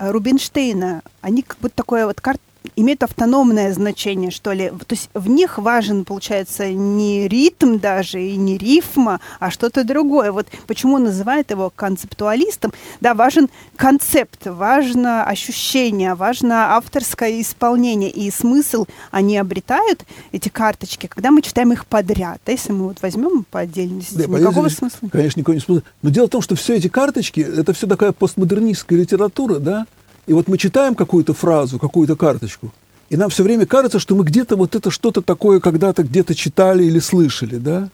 Рубинштейна, 0.10 1.03
они 1.22 1.43
как 1.43 1.58
будто 1.60 1.75
такое 1.75 2.05
вот 2.08 2.20
карт 2.22 2.41
имеют 2.75 3.03
автономное 3.03 3.74
значение, 3.74 4.32
что 4.32 4.51
ли. 4.51 4.70
То 4.70 4.96
есть 4.96 5.10
в 5.13 5.27
них 5.30 5.58
важен, 5.58 6.06
получается, 6.06 6.70
не 6.72 7.27
ритм 7.27 7.77
даже 7.77 8.22
и 8.22 8.36
не 8.36 8.58
рифма, 8.58 9.20
а 9.39 9.51
что-то 9.51 9.84
другое. 9.84 10.32
Вот 10.32 10.48
почему 10.68 10.98
называют 10.98 11.51
его 11.51 11.72
концептуалистом. 11.75 12.74
Да, 13.00 13.13
важен 13.13 13.50
концепт, 13.75 14.46
важно 14.46 15.24
ощущение, 15.24 16.15
важно 16.15 16.75
авторское 16.75 17.41
исполнение. 17.41 18.10
И 18.10 18.30
смысл 18.32 18.86
они 19.12 19.38
обретают, 19.38 20.06
эти 20.32 20.50
карточки, 20.50 21.08
когда 21.08 21.32
мы 21.32 21.41
читаем 21.41 21.72
их 21.74 21.86
подряд. 21.86 22.39
Да, 22.46 22.51
если 22.51 22.72
мы 22.72 22.88
вот 22.89 23.01
возьмем 23.01 23.46
по 23.50 23.60
отдельности, 23.60 24.15
да, 24.15 24.25
никакого 24.25 24.68
здесь, 24.68 24.80
смысла. 24.80 25.10
Конечно, 25.12 25.39
никакого 25.39 25.56
не 25.56 25.62
смысла. 25.62 25.84
Но 26.01 26.10
дело 26.10 26.27
в 26.27 26.30
том, 26.30 26.41
что 26.41 26.56
все 26.56 26.75
эти 26.75 26.88
карточки, 26.88 27.41
это 27.41 27.74
все 27.74 27.88
такая 27.88 28.12
постмодернистская 28.12 29.00
литература, 29.00 29.60
да, 29.60 29.86
и 30.31 30.33
вот 30.33 30.47
мы 30.47 30.57
читаем 30.57 30.95
какую-то 30.95 31.33
фразу, 31.33 31.77
какую-то 31.77 32.15
карточку, 32.15 32.71
и 33.09 33.17
нам 33.17 33.29
все 33.29 33.43
время 33.43 33.65
кажется, 33.65 34.00
что 34.00 34.15
мы 34.15 34.23
где-то 34.23 34.55
вот 34.55 34.75
это 34.75 34.89
что-то 34.89 35.21
такое 35.21 35.59
когда-то 35.59 36.03
где-то 36.03 36.35
читали 36.35 36.85
или 36.85 37.00
слышали, 37.00 37.57
да? 37.57 37.89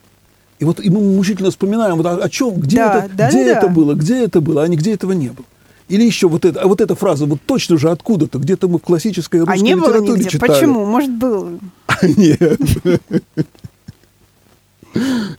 И 0.59 0.63
вот 0.63 0.79
и 0.79 0.91
мы 0.91 1.01
мучительно 1.01 1.49
вспоминаем, 1.49 1.95
вот 1.95 2.05
о, 2.05 2.23
о 2.23 2.29
чем, 2.29 2.59
где, 2.59 2.77
да, 2.77 3.05
это, 3.05 3.15
да, 3.15 3.29
где 3.29 3.45
да. 3.45 3.57
это 3.57 3.69
было, 3.69 3.95
где 3.95 4.23
это 4.23 4.39
было, 4.39 4.61
а 4.61 4.67
не 4.67 4.77
где 4.77 4.93
этого 4.93 5.13
не 5.13 5.29
было. 5.29 5.47
Или 5.87 6.03
еще 6.03 6.27
вот, 6.27 6.45
это, 6.45 6.61
а 6.61 6.67
вот 6.67 6.79
эта 6.79 6.93
фраза, 6.93 7.25
вот 7.25 7.39
точно 7.43 7.79
же 7.79 7.89
откуда-то, 7.89 8.37
где-то 8.37 8.67
мы 8.67 8.77
в 8.77 8.83
классической 8.83 9.39
русской 9.39 9.55
а 9.55 9.57
не 9.57 9.73
литературе 9.73 10.01
было 10.01 10.15
нигде. 10.17 10.29
читали. 10.29 10.51
Почему? 10.51 10.85
Может, 10.85 11.11
было? 11.15 11.59
Нет. 12.03 12.61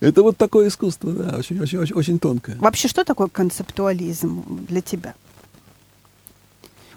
Это 0.00 0.22
вот 0.24 0.36
такое 0.36 0.66
искусство, 0.66 1.12
да, 1.12 1.36
очень, 1.38 1.60
очень, 1.60 1.78
очень, 1.78 1.94
очень 1.94 2.18
тонкое. 2.18 2.56
Вообще, 2.58 2.88
что 2.88 3.04
такое 3.04 3.28
концептуализм 3.28 4.66
для 4.68 4.80
тебя? 4.80 5.14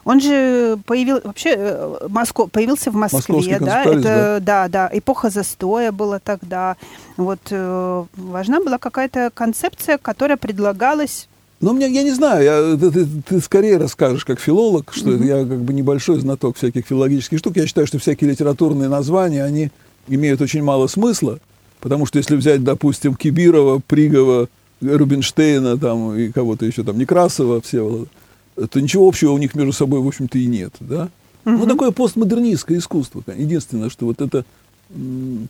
Он 0.03 0.19
же 0.19 0.77
появил, 0.85 1.19
вообще 1.23 1.53
э, 1.55 2.07
Москва, 2.09 2.47
появился 2.47 2.91
в 2.91 2.95
Москве, 2.95 3.57
да, 3.59 3.83
это, 3.83 4.39
да. 4.41 4.67
да, 4.67 4.89
эпоха 4.91 5.29
застоя 5.29 5.91
была 5.91 6.19
тогда. 6.19 6.75
Вот 7.17 7.39
э, 7.51 8.03
важна 8.15 8.61
была 8.61 8.77
какая-то 8.77 9.31
концепция, 9.33 9.97
которая 9.97 10.37
предлагалась 10.37 11.27
ну, 11.61 11.73
мне, 11.73 11.87
я 11.89 12.01
не 12.01 12.09
знаю, 12.09 12.43
я, 12.43 12.75
ты, 12.75 12.89
ты, 12.89 13.05
ты 13.05 13.39
скорее 13.39 13.77
расскажешь 13.77 14.25
как 14.25 14.39
филолог, 14.39 14.91
что 14.95 15.11
mm-hmm. 15.11 15.25
я 15.27 15.45
как 15.45 15.61
бы 15.61 15.73
небольшой 15.73 16.19
знаток 16.19 16.57
всяких 16.57 16.87
филологических 16.87 17.37
штук. 17.37 17.55
Я 17.55 17.67
считаю, 17.67 17.85
что 17.85 17.99
всякие 17.99 18.31
литературные 18.31 18.89
названия, 18.89 19.43
они 19.43 19.69
имеют 20.07 20.41
очень 20.41 20.63
мало 20.63 20.87
смысла, 20.87 21.37
потому 21.79 22.07
что 22.07 22.17
если 22.17 22.35
взять, 22.35 22.63
допустим, 22.63 23.13
Кибирова, 23.13 23.79
Пригова, 23.85 24.49
Рубинштейна 24.81 25.77
там, 25.77 26.15
и 26.15 26.29
кого-то 26.29 26.65
еще 26.65 26.83
там, 26.83 26.97
Некрасова, 26.97 27.61
Всеволода, 27.61 28.07
то 28.55 28.79
ничего 28.79 29.07
общего 29.07 29.31
у 29.31 29.37
них 29.37 29.55
между 29.55 29.73
собой, 29.73 30.01
в 30.01 30.07
общем-то, 30.07 30.37
и 30.37 30.45
нет, 30.45 30.73
да? 30.79 31.09
Угу. 31.45 31.57
Ну, 31.57 31.65
такое 31.67 31.91
постмодернистское 31.91 32.77
искусство. 32.77 33.23
Единственное, 33.35 33.89
что 33.89 34.05
вот 34.05 34.21
это 34.21 34.45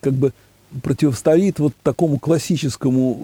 как 0.02 0.14
бы 0.14 0.34
противостоит 0.82 1.60
вот 1.60 1.74
такому 1.84 2.18
классическому 2.18 3.18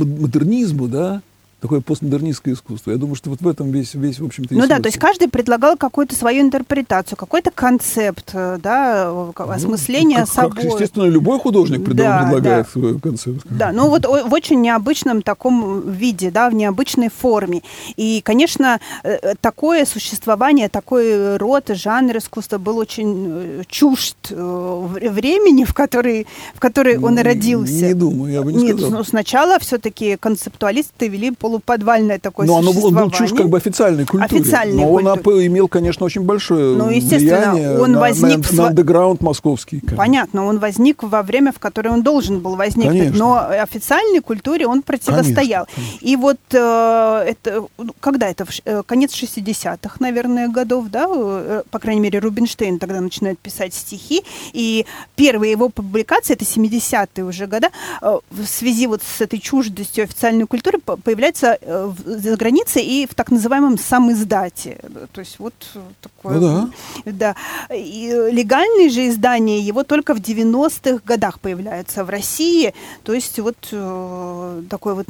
э, 0.00 0.04
модернизму, 0.04 0.88
да, 0.88 1.22
такое 1.60 1.80
постмодернистское 1.80 2.54
искусство. 2.54 2.92
Я 2.92 2.98
думаю, 2.98 3.16
что 3.16 3.30
вот 3.30 3.40
в 3.40 3.48
этом 3.48 3.70
весь, 3.70 3.94
весь 3.94 4.20
в 4.20 4.24
общем-то, 4.24 4.54
Ну 4.54 4.66
да, 4.66 4.78
то 4.78 4.86
есть 4.86 4.98
каждый 4.98 5.28
предлагал 5.28 5.76
какую-то 5.76 6.14
свою 6.14 6.42
интерпретацию, 6.42 7.16
какой-то 7.16 7.50
концепт, 7.50 8.30
э, 8.32 8.58
да, 8.62 9.10
ну, 9.10 9.32
осмысление 9.36 10.20
ну, 10.20 10.26
как, 10.26 10.34
собой. 10.34 10.50
Как, 10.52 10.64
естественно, 10.64 11.04
любой 11.04 11.40
художник 11.40 11.82
да, 11.82 12.18
предлагает 12.18 12.66
да. 12.66 12.72
свою 12.72 12.98
концепцию. 13.00 13.42
Да, 13.50 13.72
ну 13.72 13.88
вот 13.88 14.06
в 14.06 14.32
очень 14.32 14.60
необычном 14.60 15.22
таком 15.22 15.90
виде, 15.90 16.30
да, 16.30 16.48
в 16.48 16.54
необычной 16.54 17.10
форме. 17.10 17.62
И, 17.96 18.20
конечно, 18.24 18.78
э, 19.02 19.18
э, 19.20 19.34
такое 19.40 19.84
существование, 19.84 20.68
такой 20.68 21.36
род, 21.38 21.70
жанр 21.70 22.18
искусства 22.18 22.58
был 22.58 22.78
очень 22.78 23.64
чужд 23.68 24.16
времени, 24.30 25.64
в 25.64 25.74
который, 25.74 26.26
в 26.54 26.60
который 26.60 26.98
он 26.98 27.18
родился. 27.18 27.86
Не 27.86 27.94
думаю, 27.94 28.32
я 28.32 28.42
бы 28.42 28.52
не 28.52 28.62
Нет, 28.62 28.76
сказал. 28.76 28.98
Ну, 28.98 29.04
сначала 29.04 29.58
все-таки 29.58 30.16
концептуалисты 30.16 31.08
вели 31.08 31.32
полуподвальное 31.48 32.18
такое 32.18 32.46
Но 32.46 32.58
оно, 32.58 32.70
он 32.70 32.94
был 32.94 33.10
чушь 33.10 33.32
как 33.32 33.48
бы 33.48 33.56
официальной 33.56 34.04
культуре. 34.04 34.40
Официальной 34.40 34.84
Но 34.84 34.88
культуре. 34.90 35.36
он 35.36 35.46
имел, 35.46 35.68
конечно, 35.68 36.04
очень 36.04 36.22
большое 36.22 36.76
ну, 36.76 36.86
влияние 36.86 37.80
он 37.80 37.92
на, 37.92 38.00
возник 38.00 38.50
на, 38.52 38.56
на 38.56 38.68
андеграунд 38.68 39.22
московский. 39.22 39.80
Конечно. 39.80 39.96
Понятно, 39.96 40.44
он 40.46 40.58
возник 40.58 41.02
во 41.02 41.22
время, 41.22 41.52
в 41.52 41.58
которое 41.58 41.90
он 41.90 42.02
должен 42.02 42.40
был 42.40 42.56
возникнуть. 42.56 42.98
Конечно. 42.98 43.18
Но 43.18 43.62
официальной 43.62 44.20
культуре 44.20 44.66
он 44.66 44.82
противостоял. 44.82 45.66
Конечно, 45.66 45.96
конечно. 45.96 46.06
И 46.06 46.16
вот 46.16 46.38
э, 46.52 47.24
это, 47.26 47.64
ну, 47.78 47.94
когда 48.00 48.28
это, 48.28 48.46
э, 48.64 48.82
конец 48.84 49.12
60-х, 49.14 49.96
наверное, 50.00 50.48
годов, 50.48 50.88
да, 50.88 51.06
э, 51.10 51.62
по 51.70 51.78
крайней 51.78 52.00
мере, 52.00 52.18
Рубинштейн 52.18 52.78
тогда 52.78 53.00
начинает 53.00 53.38
писать 53.38 53.72
стихи, 53.74 54.22
и 54.52 54.84
первые 55.16 55.52
его 55.52 55.68
публикации, 55.68 56.34
это 56.34 56.44
70-е 56.44 57.24
уже 57.24 57.46
года, 57.46 57.70
э, 58.02 58.18
в 58.30 58.46
связи 58.46 58.86
вот 58.86 59.02
с 59.02 59.20
этой 59.20 59.38
чуждостью 59.38 60.04
официальной 60.04 60.46
культуры 60.46 60.78
появляется 60.78 61.37
издается 61.38 61.58
э, 61.60 61.92
за 62.04 62.36
границей 62.36 62.84
и 62.84 63.06
в 63.06 63.14
так 63.14 63.30
называемом 63.30 63.78
самиздате. 63.78 64.78
То 65.12 65.20
есть 65.20 65.38
вот 65.38 65.54
такое... 66.00 66.38
Ну, 66.38 66.70
да. 67.04 67.34
да. 67.68 67.74
И 67.74 68.08
легальные 68.32 68.90
же 68.90 69.08
издания 69.08 69.60
его 69.60 69.84
только 69.84 70.14
в 70.14 70.18
90-х 70.18 71.00
годах 71.04 71.40
появляются 71.40 72.04
в 72.04 72.10
России. 72.10 72.74
То 73.02 73.12
есть 73.12 73.38
вот 73.38 73.56
э, 73.72 74.62
такой 74.68 74.94
вот 74.94 75.06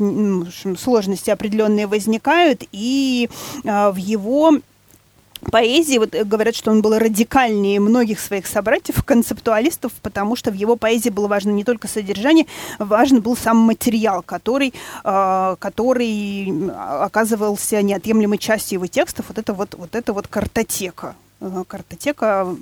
сложности 0.78 1.30
определенные 1.30 1.86
возникают, 1.86 2.64
и 2.72 3.28
э, 3.64 3.90
в 3.90 3.96
его 3.96 4.58
поэзии, 5.40 5.98
вот 5.98 6.14
э, 6.14 6.24
говорят, 6.24 6.54
что 6.54 6.70
он 6.70 6.82
был 6.82 6.98
радикальнее 6.98 7.80
многих 7.80 8.20
своих 8.20 8.46
собратьев, 8.46 9.02
концептуалистов, 9.04 9.92
потому 10.02 10.36
что 10.36 10.50
в 10.50 10.54
его 10.54 10.76
поэзии 10.76 11.10
было 11.10 11.28
важно 11.28 11.50
не 11.50 11.64
только 11.64 11.88
содержание, 11.88 12.46
важен 12.78 13.20
был 13.20 13.36
сам 13.36 13.56
материал, 13.58 14.22
который, 14.22 14.74
э, 15.04 15.56
который 15.58 16.70
оказывался 17.04 17.82
неотъемлемой 17.82 18.38
частью 18.38 18.76
его 18.76 18.86
текстов, 18.86 19.26
вот 19.28 19.38
это 19.38 19.52
вот, 19.54 19.74
вот 19.76 19.94
это 19.94 20.12
вот 20.12 20.28
картотека, 20.28 21.14
Э, 21.40 21.62
картотека, 21.68 22.56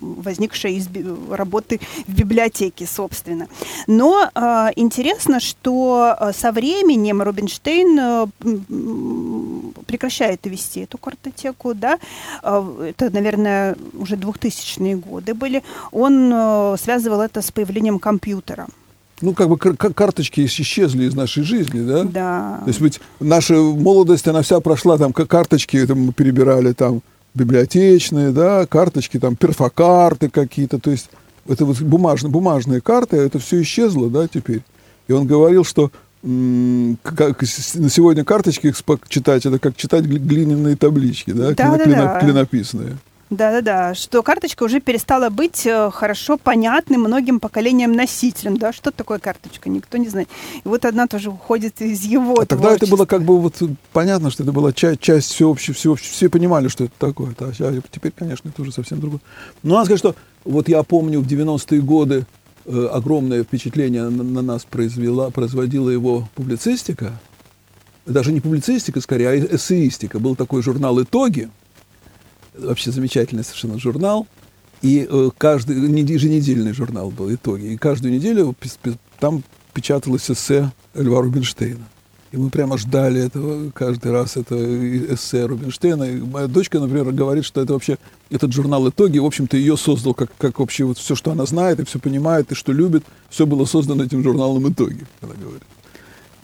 возникшая 0.00 0.72
из 0.72 0.88
работы 1.30 1.80
в 2.06 2.14
библиотеке, 2.14 2.86
собственно. 2.86 3.46
Но 3.86 4.30
э, 4.34 4.68
интересно, 4.76 5.38
что 5.38 6.16
э, 6.18 6.32
со 6.32 6.50
временем 6.50 7.20
Рубинштейн 7.20 7.98
э, 7.98 8.26
прекращает 9.86 10.40
вести 10.44 10.80
эту 10.80 10.98
картотеку, 10.98 11.74
да, 11.74 11.98
э, 12.42 12.90
это, 12.90 13.10
наверное, 13.10 13.76
уже 13.94 14.16
2000-е 14.16 14.96
годы 14.96 15.34
были. 15.34 15.62
Он 15.92 16.30
э, 16.32 16.76
связывал 16.78 17.20
это 17.20 17.42
с 17.42 17.50
появлением 17.50 17.98
компьютера. 17.98 18.66
Ну, 19.22 19.32
как 19.32 19.48
бы 19.48 19.56
кар- 19.56 19.94
карточки 19.94 20.44
исчезли 20.44 21.04
из 21.04 21.14
нашей 21.14 21.42
жизни, 21.42 21.80
да? 21.80 22.04
Да. 22.04 22.60
То 22.64 22.68
есть 22.68 22.80
ведь 22.80 23.00
наша 23.18 23.54
молодость, 23.54 24.28
она 24.28 24.42
вся 24.42 24.60
прошла, 24.60 24.98
там, 24.98 25.12
карточки 25.12 25.86
там, 25.86 26.06
мы 26.06 26.12
перебирали, 26.12 26.72
там, 26.72 27.00
библиотечные, 27.34 28.30
да, 28.30 28.66
карточки, 28.66 29.18
там, 29.18 29.36
перфокарты 29.36 30.28
какие-то, 30.28 30.78
то 30.78 30.90
есть 30.90 31.08
это 31.48 31.64
вот 31.64 31.80
бумажные, 31.80 32.30
бумажные 32.30 32.80
карты, 32.80 33.16
это 33.16 33.38
все 33.38 33.62
исчезло, 33.62 34.10
да, 34.10 34.28
теперь. 34.28 34.62
И 35.08 35.12
он 35.12 35.26
говорил, 35.26 35.64
что 35.64 35.90
как 36.22 37.42
на 37.42 37.90
сегодня 37.90 38.24
карточки 38.24 38.72
читать, 39.08 39.46
это 39.46 39.58
как 39.58 39.76
читать 39.76 40.04
глиняные 40.04 40.76
таблички, 40.76 41.30
да, 41.30 41.52
да, 41.52 41.78
клино, 41.78 41.96
да, 41.96 42.14
да. 42.14 42.20
клинописные. 42.20 42.96
Да-да-да, 43.28 43.94
что 43.94 44.22
карточка 44.22 44.62
уже 44.62 44.80
перестала 44.80 45.30
быть 45.30 45.66
э, 45.66 45.90
хорошо 45.92 46.38
понятным 46.38 47.00
многим 47.00 47.40
поколениям 47.40 47.92
носителям, 47.92 48.56
да, 48.56 48.72
что 48.72 48.92
такое 48.92 49.18
карточка, 49.18 49.68
никто 49.68 49.98
не 49.98 50.08
знает. 50.08 50.28
И 50.64 50.68
вот 50.68 50.84
одна 50.84 51.08
тоже 51.08 51.30
уходит 51.30 51.80
из 51.80 52.02
его 52.04 52.40
А 52.40 52.46
тогда 52.46 52.72
это 52.72 52.86
было 52.86 53.04
как 53.04 53.22
бы 53.22 53.40
вот 53.40 53.60
понятно, 53.92 54.30
что 54.30 54.44
это 54.44 54.52
была 54.52 54.72
часть, 54.72 55.00
часть 55.00 55.32
всеобщей, 55.32 55.72
всеобщей, 55.72 56.08
все 56.08 56.28
понимали, 56.28 56.68
что 56.68 56.84
это 56.84 56.92
такое. 56.98 57.34
А 57.40 57.52
теперь, 57.90 58.12
конечно, 58.12 58.48
это 58.48 58.62
уже 58.62 58.70
совсем 58.70 59.00
другое. 59.00 59.20
Но 59.64 59.74
надо 59.74 59.86
сказать, 59.86 59.98
что 59.98 60.14
вот 60.44 60.68
я 60.68 60.84
помню 60.84 61.20
в 61.20 61.26
90-е 61.26 61.80
годы 61.80 62.18
э, 62.20 62.45
огромное 62.68 63.44
впечатление 63.44 64.08
на, 64.08 64.22
на 64.22 64.42
нас 64.42 64.64
произвела, 64.64 65.30
производила 65.30 65.90
его 65.90 66.28
публицистика, 66.34 67.18
даже 68.06 68.32
не 68.32 68.40
публицистика, 68.40 69.00
скорее, 69.00 69.28
а 69.28 69.56
эссеистика. 69.56 70.18
Был 70.18 70.36
такой 70.36 70.62
журнал 70.62 71.00
«Итоги», 71.02 71.48
вообще 72.56 72.90
замечательный 72.90 73.44
совершенно 73.44 73.78
журнал. 73.78 74.26
И 74.82 75.06
э, 75.08 75.30
каждый, 75.36 75.76
еженедельный 75.76 76.72
журнал 76.72 77.10
был, 77.10 77.32
итоги. 77.34 77.66
И 77.66 77.76
каждую 77.76 78.14
неделю 78.14 78.54
там 79.18 79.42
печаталось 79.72 80.30
эссе 80.30 80.70
Льва 80.94 81.22
Рубинштейна. 81.22 81.86
И 82.36 82.38
мы 82.38 82.50
прямо 82.50 82.76
ждали 82.76 83.24
этого 83.24 83.70
каждый 83.70 84.12
раз, 84.12 84.36
это 84.36 84.54
эссе 85.14 85.46
Рубинштейна. 85.46 86.04
И 86.04 86.20
моя 86.20 86.48
дочка, 86.48 86.78
например, 86.78 87.10
говорит, 87.10 87.46
что 87.46 87.62
это 87.62 87.72
вообще, 87.72 87.96
этот 88.28 88.52
журнал 88.52 88.86
«Итоги», 88.90 89.18
в 89.18 89.24
общем-то, 89.24 89.56
ее 89.56 89.78
создал, 89.78 90.12
как, 90.12 90.30
как 90.36 90.58
вообще 90.58 90.84
вот 90.84 90.98
все, 90.98 91.14
что 91.14 91.30
она 91.30 91.46
знает 91.46 91.80
и 91.80 91.86
все 91.86 91.98
понимает, 91.98 92.52
и 92.52 92.54
что 92.54 92.72
любит, 92.72 93.04
все 93.30 93.46
было 93.46 93.64
создано 93.64 94.04
этим 94.04 94.22
журналом 94.22 94.70
«Итоги», 94.70 95.06
она 95.22 95.32
говорит. 95.32 95.62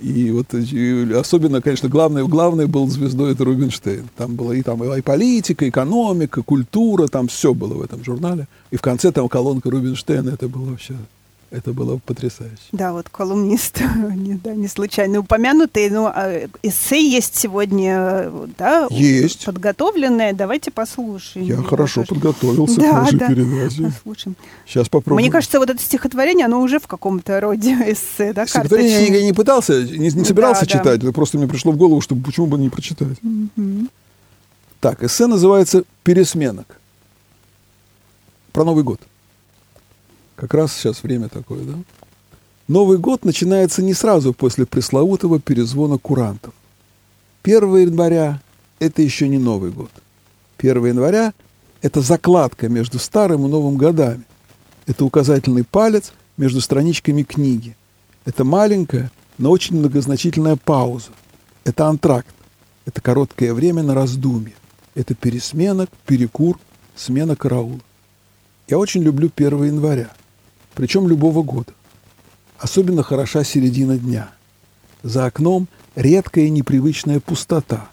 И 0.00 0.30
вот 0.30 0.54
и 0.54 1.12
особенно, 1.12 1.60
конечно, 1.60 1.90
главное, 1.90 2.24
главное 2.24 2.66
был 2.66 2.88
звездой 2.88 3.32
это 3.32 3.44
Рубинштейн. 3.44 4.08
Там 4.16 4.34
было 4.34 4.52
и, 4.52 4.62
там, 4.62 4.82
и 4.82 5.02
политика, 5.02 5.68
экономика, 5.68 6.42
культура, 6.42 7.06
там 7.06 7.28
все 7.28 7.52
было 7.52 7.74
в 7.74 7.82
этом 7.82 8.02
журнале. 8.02 8.48
И 8.70 8.76
в 8.76 8.80
конце 8.80 9.12
там 9.12 9.28
колонка 9.28 9.70
Рубинштейна, 9.70 10.30
это 10.30 10.48
было 10.48 10.70
вообще 10.70 10.96
это 11.52 11.74
было 11.74 11.98
потрясающе. 11.98 12.56
Да, 12.72 12.92
вот 12.92 13.08
колумнист, 13.10 13.80
не, 14.16 14.34
да, 14.34 14.54
не 14.54 14.68
случайно 14.68 15.20
упомянутый, 15.20 15.90
но 15.90 16.06
а, 16.06 16.48
эссе 16.62 17.06
есть 17.06 17.36
сегодня, 17.36 18.32
да? 18.56 18.86
Есть. 18.90 19.44
Подготовленное, 19.44 20.32
давайте 20.32 20.70
послушаем. 20.70 21.46
Я 21.46 21.56
хорошо 21.58 22.04
тоже. 22.04 22.08
подготовился 22.08 22.80
да, 22.80 22.88
к 22.88 22.92
нашей 22.92 23.18
да. 23.18 23.28
передаче. 23.28 23.82
Послушаем. 23.82 24.36
Сейчас 24.66 24.88
попробуем. 24.88 25.22
Мне 25.22 25.30
кажется, 25.30 25.58
вот 25.58 25.68
это 25.68 25.80
стихотворение, 25.80 26.46
оно 26.46 26.62
уже 26.62 26.80
в 26.80 26.86
каком-то 26.86 27.38
роде 27.40 27.74
эссе, 27.92 28.32
да, 28.32 28.46
Стихотворение 28.46 29.08
я, 29.08 29.16
я 29.18 29.22
не 29.22 29.34
пытался, 29.34 29.82
не, 29.82 30.10
не 30.10 30.24
собирался 30.24 30.62
да, 30.62 30.66
читать, 30.66 31.00
да. 31.00 31.08
это 31.08 31.12
просто 31.12 31.36
мне 31.36 31.46
пришло 31.46 31.72
в 31.72 31.76
голову, 31.76 32.00
чтобы 32.00 32.22
почему 32.22 32.46
бы 32.46 32.56
не 32.56 32.70
прочитать. 32.70 33.18
Угу. 33.22 33.88
Так, 34.80 35.02
эссе 35.04 35.26
называется 35.26 35.84
«Пересменок». 36.02 36.78
Про 38.52 38.64
Новый 38.64 38.84
год. 38.84 39.00
Как 40.42 40.54
раз 40.54 40.72
сейчас 40.72 41.04
время 41.04 41.28
такое, 41.28 41.62
да? 41.62 41.74
Новый 42.66 42.98
год 42.98 43.24
начинается 43.24 43.80
не 43.80 43.94
сразу 43.94 44.34
после 44.34 44.66
пресловутого 44.66 45.38
перезвона 45.38 45.98
курантов. 45.98 46.52
1 47.44 47.76
января– 47.76 48.42
это 48.80 49.02
еще 49.02 49.28
не 49.28 49.38
Новый 49.38 49.70
год. 49.70 49.92
1 50.58 50.84
января– 50.84 51.32
это 51.80 52.00
закладка 52.00 52.68
между 52.68 52.98
старым 52.98 53.46
и 53.46 53.48
новым 53.48 53.76
годами. 53.76 54.24
Это 54.88 55.04
указательный 55.04 55.62
палец 55.62 56.12
между 56.36 56.60
страничками 56.60 57.22
книги. 57.22 57.76
Это 58.24 58.42
маленькая, 58.42 59.12
но 59.38 59.48
очень 59.52 59.76
многозначительная 59.76 60.56
пауза. 60.56 61.10
Это 61.62 61.86
антракт. 61.86 62.34
Это 62.84 63.00
короткое 63.00 63.54
время 63.54 63.84
на 63.84 63.94
раздумье. 63.94 64.54
Это 64.96 65.14
пересменок, 65.14 65.88
перекур, 66.04 66.58
смена 66.96 67.36
караула. 67.36 67.78
Я 68.66 68.80
очень 68.80 69.04
люблю 69.04 69.30
1 69.36 69.62
января– 69.66 70.10
причем 70.74 71.08
любого 71.08 71.42
года. 71.42 71.72
Особенно 72.58 73.02
хороша 73.02 73.44
середина 73.44 73.98
дня. 73.98 74.30
За 75.02 75.26
окном 75.26 75.68
редкая 75.96 76.48
непривычная 76.48 77.20
пустота. 77.20 77.88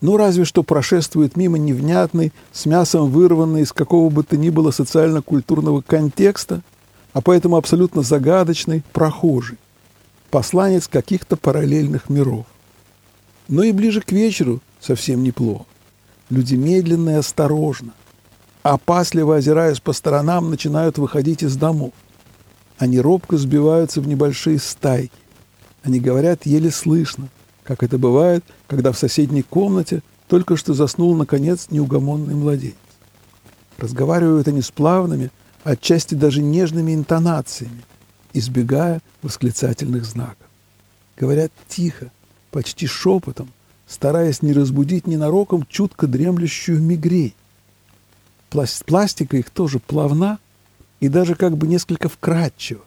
Ну, 0.00 0.16
разве 0.16 0.44
что 0.44 0.62
прошествует 0.62 1.36
мимо 1.36 1.58
невнятный, 1.58 2.32
с 2.52 2.66
мясом 2.66 3.10
вырванный 3.10 3.62
из 3.62 3.72
какого 3.72 4.10
бы 4.10 4.24
то 4.24 4.36
ни 4.36 4.50
было 4.50 4.70
социально-культурного 4.70 5.80
контекста, 5.80 6.62
а 7.12 7.20
поэтому 7.20 7.56
абсолютно 7.56 8.02
загадочный 8.02 8.82
прохожий, 8.92 9.58
посланец 10.30 10.88
каких-то 10.88 11.36
параллельных 11.36 12.08
миров. 12.08 12.46
Но 13.48 13.62
и 13.62 13.72
ближе 13.72 14.00
к 14.00 14.12
вечеру 14.12 14.60
совсем 14.80 15.22
неплохо. 15.22 15.66
Люди 16.30 16.54
медленно 16.54 17.10
и 17.10 17.14
осторожно, 17.14 17.92
опасливо 18.62 19.36
озираясь 19.36 19.80
по 19.80 19.92
сторонам, 19.92 20.50
начинают 20.50 20.98
выходить 20.98 21.42
из 21.42 21.56
домов. 21.56 21.92
Они 22.78 23.00
робко 23.00 23.36
сбиваются 23.36 24.00
в 24.00 24.08
небольшие 24.08 24.58
стайки. 24.58 25.12
Они 25.82 26.00
говорят 26.00 26.46
еле 26.46 26.70
слышно, 26.70 27.28
как 27.64 27.82
это 27.82 27.98
бывает, 27.98 28.44
когда 28.68 28.92
в 28.92 28.98
соседней 28.98 29.42
комнате 29.42 30.02
только 30.28 30.56
что 30.56 30.74
заснул, 30.74 31.14
наконец, 31.14 31.68
неугомонный 31.70 32.34
младенец. 32.34 32.76
Разговаривают 33.78 34.48
они 34.48 34.62
с 34.62 34.70
плавными, 34.70 35.30
отчасти 35.64 36.14
даже 36.14 36.40
нежными 36.40 36.94
интонациями, 36.94 37.84
избегая 38.32 39.00
восклицательных 39.22 40.04
знаков. 40.04 40.36
Говорят 41.16 41.52
тихо, 41.68 42.10
почти 42.50 42.86
шепотом, 42.86 43.50
стараясь 43.86 44.42
не 44.42 44.52
разбудить 44.52 45.06
ненароком 45.06 45.66
чутко 45.68 46.06
дремлющую 46.06 46.80
мигрень. 46.80 47.34
Пластика 48.52 49.38
их 49.38 49.48
тоже 49.48 49.78
плавна 49.78 50.38
и 51.00 51.08
даже 51.08 51.34
как 51.36 51.56
бы 51.56 51.66
несколько 51.66 52.10
вкрадчива, 52.10 52.82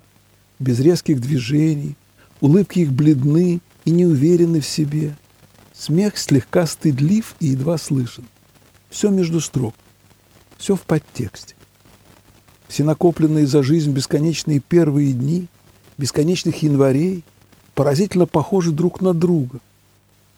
без 0.60 0.80
резких 0.80 1.19
движений, 1.19 1.95
улыбки 2.39 2.82
их 2.82 2.93
бледны 2.93 3.62
и 3.84 3.89
неуверены 3.89 4.60
в 4.62 4.67
себе. 4.67 5.15
Смех 5.73 6.19
слегка 6.19 6.67
стыдлив 6.67 7.36
и 7.39 7.47
едва 7.47 7.80
слышен. 7.80 8.25
Все 8.91 9.10
между 9.10 9.41
строк, 9.41 9.73
все 10.58 10.75
в 10.75 10.82
подтексте. 10.82 11.56
Все 12.67 12.84
накопленные 12.84 13.47
за 13.47 13.63
жизнь 13.63 13.91
бесконечные 13.91 14.60
первые 14.60 15.13
дни, 15.13 15.47
бесконечных 15.97 16.62
январей, 16.62 17.23
поразительно 17.73 18.28
похожи 18.28 18.71
друг 18.71 19.01
на 19.01 19.15
друга, 19.15 19.60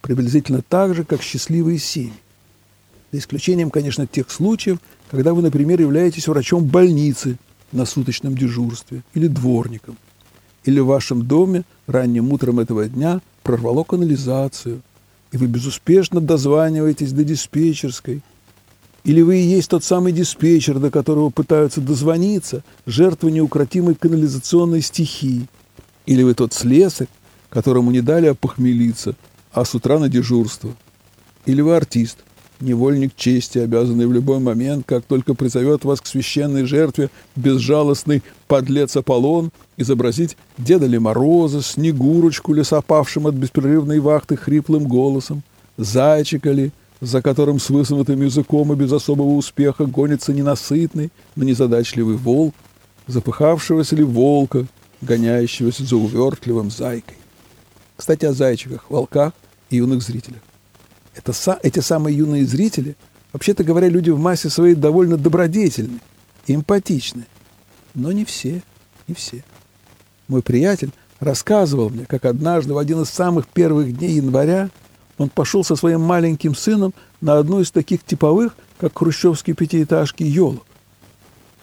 приблизительно 0.02 0.62
так 0.62 0.96
же, 0.96 1.04
как 1.04 1.22
счастливые 1.22 1.80
семьи. 1.80 2.14
За 3.12 3.20
исключением, 3.20 3.70
конечно, 3.70 4.06
тех 4.06 4.30
случаев, 4.30 4.80
когда 5.10 5.34
вы, 5.34 5.42
например, 5.42 5.80
являетесь 5.80 6.28
врачом 6.28 6.66
больницы 6.66 7.38
на 7.72 7.86
суточном 7.86 8.38
дежурстве 8.38 9.04
или 9.14 9.28
дворником, 9.28 9.98
или 10.66 10.80
в 10.80 10.88
вашем 10.88 11.26
доме 11.26 11.64
ранним 11.86 12.34
утром 12.34 12.60
этого 12.60 12.88
дня 12.88 13.22
прорвало 13.44 13.84
канализацию, 13.84 14.82
и 15.32 15.38
вы 15.38 15.48
безуспешно 15.48 16.20
дозваниваетесь 16.20 17.14
до 17.14 17.24
диспетчерской, 17.24 18.22
или 19.06 19.22
вы 19.22 19.40
и 19.40 19.48
есть 19.48 19.70
тот 19.70 19.86
самый 19.86 20.12
диспетчер, 20.12 20.80
до 20.80 20.92
которого 20.92 21.30
пытаются 21.30 21.80
дозвониться, 21.80 22.64
жертва 22.86 23.30
неукротимой 23.30 23.96
канализационной 23.96 24.82
стихии, 24.82 25.48
или 26.06 26.24
вы 26.24 26.34
тот 26.34 26.54
слесарь, 26.54 27.08
которому 27.50 27.92
не 27.92 28.02
дали 28.02 28.28
опохмелиться, 28.28 29.16
а 29.54 29.64
с 29.64 29.74
утра 29.74 29.98
на 29.98 30.10
дежурство, 30.10 30.76
или 31.46 31.62
вы 31.62 31.78
артист, 31.78 32.18
невольник 32.62 33.16
чести, 33.16 33.60
обязанный 33.60 34.08
в 34.08 34.14
любой 34.14 34.40
момент, 34.40 34.86
как 34.86 35.06
только 35.06 35.34
призовет 35.34 35.86
вас 35.86 36.02
к 36.02 36.08
священной 36.08 36.66
жертве 36.66 37.10
безжалостный 37.36 38.24
подлец 38.48 38.96
Аполлон, 38.96 39.52
изобразить 39.78 40.38
Деда 40.58 40.86
ли 40.86 40.98
Мороза, 40.98 41.62
Снегурочку 41.62 42.54
ли 42.54 42.64
с 42.64 42.74
опавшим 42.74 43.28
от 43.28 43.36
беспрерывной 43.36 44.00
вахты 44.00 44.36
хриплым 44.36 44.86
голосом, 44.86 45.44
зайчика 45.78 46.52
ли, 46.52 46.72
за 47.00 47.22
которым 47.22 47.60
с 47.60 47.70
высунутым 47.70 48.22
языком 48.24 48.74
и 48.74 48.76
без 48.76 48.92
особого 48.92 49.36
успеха 49.36 49.86
гонится 49.86 50.34
ненасытный, 50.34 51.12
но 51.36 51.44
незадачливый 51.44 52.16
волк, 52.16 52.56
запыхавшегося 53.06 53.96
ли 53.96 54.04
волка, 54.04 54.66
гоняющегося 55.02 55.86
за 55.86 55.96
увертливым 55.96 56.72
зайкой. 56.72 57.18
Кстати, 57.96 58.26
о 58.26 58.34
зайчиках, 58.34 58.90
волках 58.90 59.34
и 59.70 59.78
юных 59.78 60.02
зрителях 60.02 60.42
это, 61.18 61.60
эти 61.64 61.80
самые 61.80 62.18
юные 62.18 62.46
зрители, 62.46 62.96
вообще-то 63.34 63.64
говоря, 63.64 63.90
люди 63.90 64.10
в 64.10 64.20
массе 64.20 64.50
своей 64.50 64.76
довольно 64.76 65.18
добродетельны 65.18 66.00
эмпатичны. 66.48 67.26
Но 67.94 68.12
не 68.12 68.26
все, 68.26 68.62
не 69.08 69.16
все. 69.16 69.44
Мой 70.28 70.42
приятель 70.42 70.92
рассказывал 71.20 71.90
мне, 71.90 72.06
как 72.06 72.26
однажды 72.26 72.74
в 72.74 72.78
один 72.78 73.02
из 73.02 73.10
самых 73.10 73.48
первых 73.48 73.98
дней 73.98 74.14
января 74.14 74.70
он 75.18 75.30
пошел 75.30 75.64
со 75.64 75.76
своим 75.76 76.02
маленьким 76.02 76.54
сыном 76.56 76.94
на 77.22 77.40
одну 77.40 77.60
из 77.60 77.72
таких 77.72 78.04
типовых, 78.04 78.56
как 78.80 78.98
хрущевские 78.98 79.56
пятиэтажки, 79.56 80.22
елок. 80.24 80.66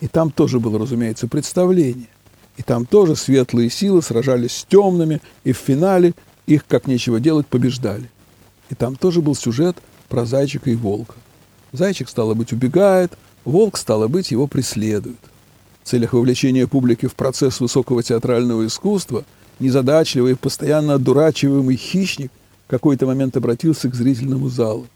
И 0.01 0.09
там 0.09 0.33
тоже 0.33 0.59
было, 0.59 0.79
разумеется, 0.79 1.29
представление. 1.29 2.09
И 2.57 2.63
там 2.63 2.85
тоже 2.85 3.15
светлые 3.15 3.71
силы 3.71 4.03
сражались 4.03 4.57
с 4.57 4.65
темными, 4.65 5.21
и 5.45 5.53
в 5.53 5.59
финале 5.59 6.15
их, 6.47 6.67
как 6.67 6.89
нечего 6.89 7.21
делать, 7.21 7.47
побеждали. 7.47 8.11
И 8.71 8.75
там 8.75 8.97
тоже 8.97 9.21
был 9.21 9.35
сюжет 9.35 9.77
про 10.09 10.25
зайчика 10.25 10.71
и 10.71 10.75
волка. 10.75 11.15
Зайчик, 11.73 12.09
стало 12.09 12.35
быть, 12.35 12.53
убегает, 12.53 13.13
волк, 13.45 13.77
стало 13.77 14.09
быть, 14.09 14.31
его 14.31 14.47
преследует. 14.47 15.19
В 15.83 15.89
целях 15.89 16.13
вовлечения 16.13 16.67
публики 16.67 17.07
в 17.07 17.15
процесс 17.15 17.61
высокого 17.61 18.03
театрального 18.03 18.67
искусства 18.67 19.25
незадачливый 19.61 20.33
и 20.33 20.37
постоянно 20.37 20.95
одурачиваемый 20.95 21.77
хищник 21.77 22.31
в 22.67 22.71
какой-то 22.71 23.07
момент 23.07 23.37
обратился 23.37 23.89
к 23.89 23.95
зрительному 23.95 24.49
залу. 24.49 24.87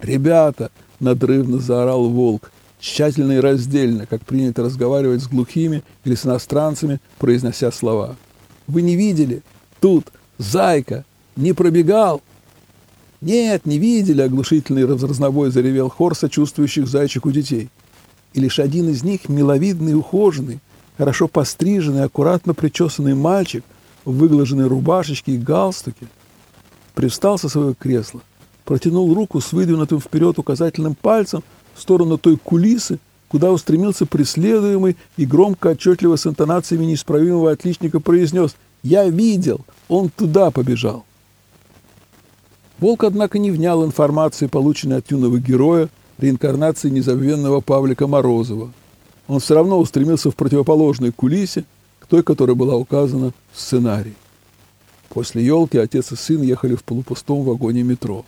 «Ребята!»— 0.00 0.70
надрывно 1.00 1.58
заорал 1.58 2.08
волк, 2.08 2.52
тщательно 2.78 3.32
и 3.32 3.40
раздельно, 3.40 4.06
как 4.06 4.24
принято 4.24 4.62
разговаривать 4.62 5.22
с 5.22 5.26
глухими 5.26 5.82
или 6.04 6.14
с 6.14 6.24
иностранцами, 6.24 7.00
произнося 7.18 7.72
слова. 7.72 8.16
«Вы 8.66 8.82
не 8.82 8.94
видели? 8.94 9.42
Тут 9.80 10.06
зайка 10.38 11.04
не 11.34 11.52
пробегал, 11.52 12.22
«Нет, 13.26 13.66
не 13.66 13.78
видели!»— 13.78 14.20
оглушительный 14.22 14.86
разнобой 14.86 15.50
заревел 15.50 15.88
хор 15.88 16.14
сочувствующих 16.14 16.86
зайчику 16.86 17.32
детей. 17.32 17.70
И 18.34 18.40
лишь 18.40 18.60
один 18.60 18.88
из 18.88 19.02
них, 19.02 19.28
миловидный 19.28 19.96
ухоженный, 19.96 20.60
хорошо 20.96 21.26
постриженный, 21.26 22.04
аккуратно 22.04 22.54
причесанный 22.54 23.16
мальчик 23.16 23.64
в 24.04 24.16
выглаженной 24.16 24.68
рубашечке 24.68 25.32
и 25.32 25.38
галстуке, 25.38 26.06
привстал 26.94 27.36
со 27.36 27.48
своего 27.48 27.74
кресла, 27.74 28.20
протянул 28.64 29.12
руку 29.12 29.40
с 29.40 29.52
выдвинутым 29.52 30.00
вперед 30.00 30.38
указательным 30.38 30.94
пальцем 30.94 31.42
в 31.74 31.82
сторону 31.82 32.18
той 32.18 32.36
кулисы, 32.36 33.00
куда 33.26 33.50
устремился 33.50 34.06
преследуемый 34.06 34.96
и 35.16 35.26
громко, 35.26 35.70
отчетливо 35.70 36.14
с 36.14 36.28
интонациями 36.28 36.84
неисправимого 36.84 37.50
отличника 37.50 37.98
произнес 37.98 38.54
«Я 38.84 39.08
видел! 39.08 39.62
Он 39.88 40.10
туда 40.10 40.52
побежал. 40.52 41.04
Волк, 42.78 43.04
однако, 43.04 43.38
не 43.38 43.50
внял 43.50 43.84
информации, 43.84 44.46
полученной 44.46 44.98
от 44.98 45.10
юного 45.10 45.38
героя, 45.38 45.88
реинкарнации 46.18 46.90
незабвенного 46.90 47.60
Павлика 47.60 48.06
Морозова. 48.06 48.72
Он 49.28 49.40
все 49.40 49.54
равно 49.54 49.78
устремился 49.78 50.30
в 50.30 50.36
противоположной 50.36 51.10
кулисе 51.10 51.64
к 51.98 52.06
той, 52.06 52.22
которая 52.22 52.54
была 52.54 52.76
указана 52.76 53.32
в 53.52 53.60
сценарии. 53.60 54.14
После 55.08 55.44
елки 55.44 55.78
отец 55.78 56.12
и 56.12 56.16
сын 56.16 56.42
ехали 56.42 56.74
в 56.74 56.84
полупустом 56.84 57.42
вагоне 57.42 57.82
метро. 57.82 58.24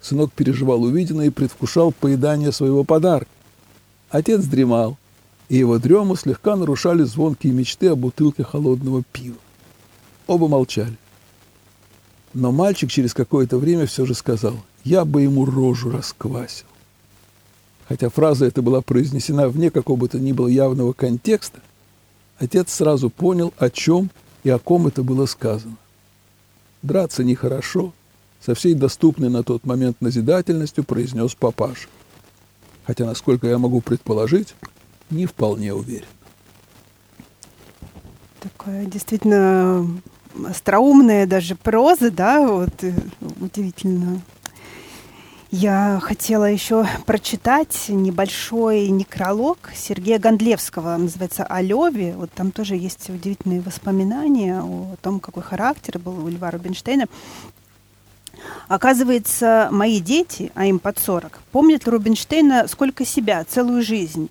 Сынок 0.00 0.30
переживал 0.32 0.82
увиденное 0.82 1.26
и 1.26 1.30
предвкушал 1.30 1.92
поедание 1.92 2.52
своего 2.52 2.84
подарка. 2.84 3.30
Отец 4.10 4.44
дремал, 4.44 4.98
и 5.48 5.56
его 5.56 5.78
дрему 5.78 6.16
слегка 6.16 6.54
нарушали 6.54 7.02
звонкие 7.02 7.52
мечты 7.52 7.88
о 7.88 7.96
бутылке 7.96 8.44
холодного 8.44 9.02
пива. 9.12 9.36
Оба 10.26 10.48
молчали. 10.48 10.96
Но 12.36 12.52
мальчик 12.52 12.90
через 12.90 13.14
какое-то 13.14 13.56
время 13.56 13.86
все 13.86 14.04
же 14.04 14.12
сказал, 14.12 14.56
я 14.84 15.06
бы 15.06 15.22
ему 15.22 15.46
рожу 15.46 15.90
расквасил. 15.90 16.66
Хотя 17.88 18.10
фраза 18.10 18.44
эта 18.44 18.60
была 18.60 18.82
произнесена 18.82 19.48
вне 19.48 19.70
какого 19.70 19.96
бы 19.96 20.08
то 20.08 20.18
ни 20.18 20.32
было 20.32 20.46
явного 20.46 20.92
контекста, 20.92 21.60
отец 22.36 22.74
сразу 22.74 23.08
понял, 23.08 23.54
о 23.56 23.70
чем 23.70 24.10
и 24.44 24.50
о 24.50 24.58
ком 24.58 24.86
это 24.86 25.02
было 25.02 25.24
сказано. 25.24 25.78
Драться 26.82 27.24
нехорошо, 27.24 27.94
со 28.44 28.54
всей 28.54 28.74
доступной 28.74 29.30
на 29.30 29.42
тот 29.42 29.64
момент 29.64 30.02
назидательностью 30.02 30.84
произнес 30.84 31.34
папаша. 31.34 31.88
Хотя, 32.84 33.06
насколько 33.06 33.46
я 33.46 33.56
могу 33.56 33.80
предположить, 33.80 34.54
не 35.08 35.24
вполне 35.24 35.72
уверен. 35.72 36.04
Такое 38.40 38.84
действительно 38.84 39.88
остроумная 40.48 41.26
даже 41.26 41.54
проза, 41.54 42.10
да, 42.10 42.46
вот 42.46 42.82
э, 42.82 42.92
удивительно. 43.40 44.20
Я 45.52 46.00
хотела 46.02 46.44
еще 46.44 46.86
прочитать 47.06 47.86
небольшой 47.88 48.88
некролог 48.88 49.70
Сергея 49.74 50.18
Гондлевского, 50.18 50.96
называется 50.96 51.44
«О 51.44 51.62
Леве». 51.62 52.14
Вот 52.16 52.32
там 52.32 52.50
тоже 52.50 52.74
есть 52.74 53.08
удивительные 53.08 53.60
воспоминания 53.60 54.60
о 54.60 54.96
том, 55.00 55.20
какой 55.20 55.44
характер 55.44 56.00
был 56.00 56.24
у 56.24 56.28
Льва 56.28 56.50
Рубинштейна. 56.50 57.06
Оказывается, 58.68 59.68
мои 59.70 60.00
дети, 60.00 60.50
а 60.54 60.66
им 60.66 60.80
под 60.80 60.98
40, 60.98 61.40
помнят 61.56 61.88
Рубинштейна 61.88 62.68
сколько 62.68 63.06
себя, 63.06 63.42
целую 63.48 63.82
жизнь. 63.82 64.28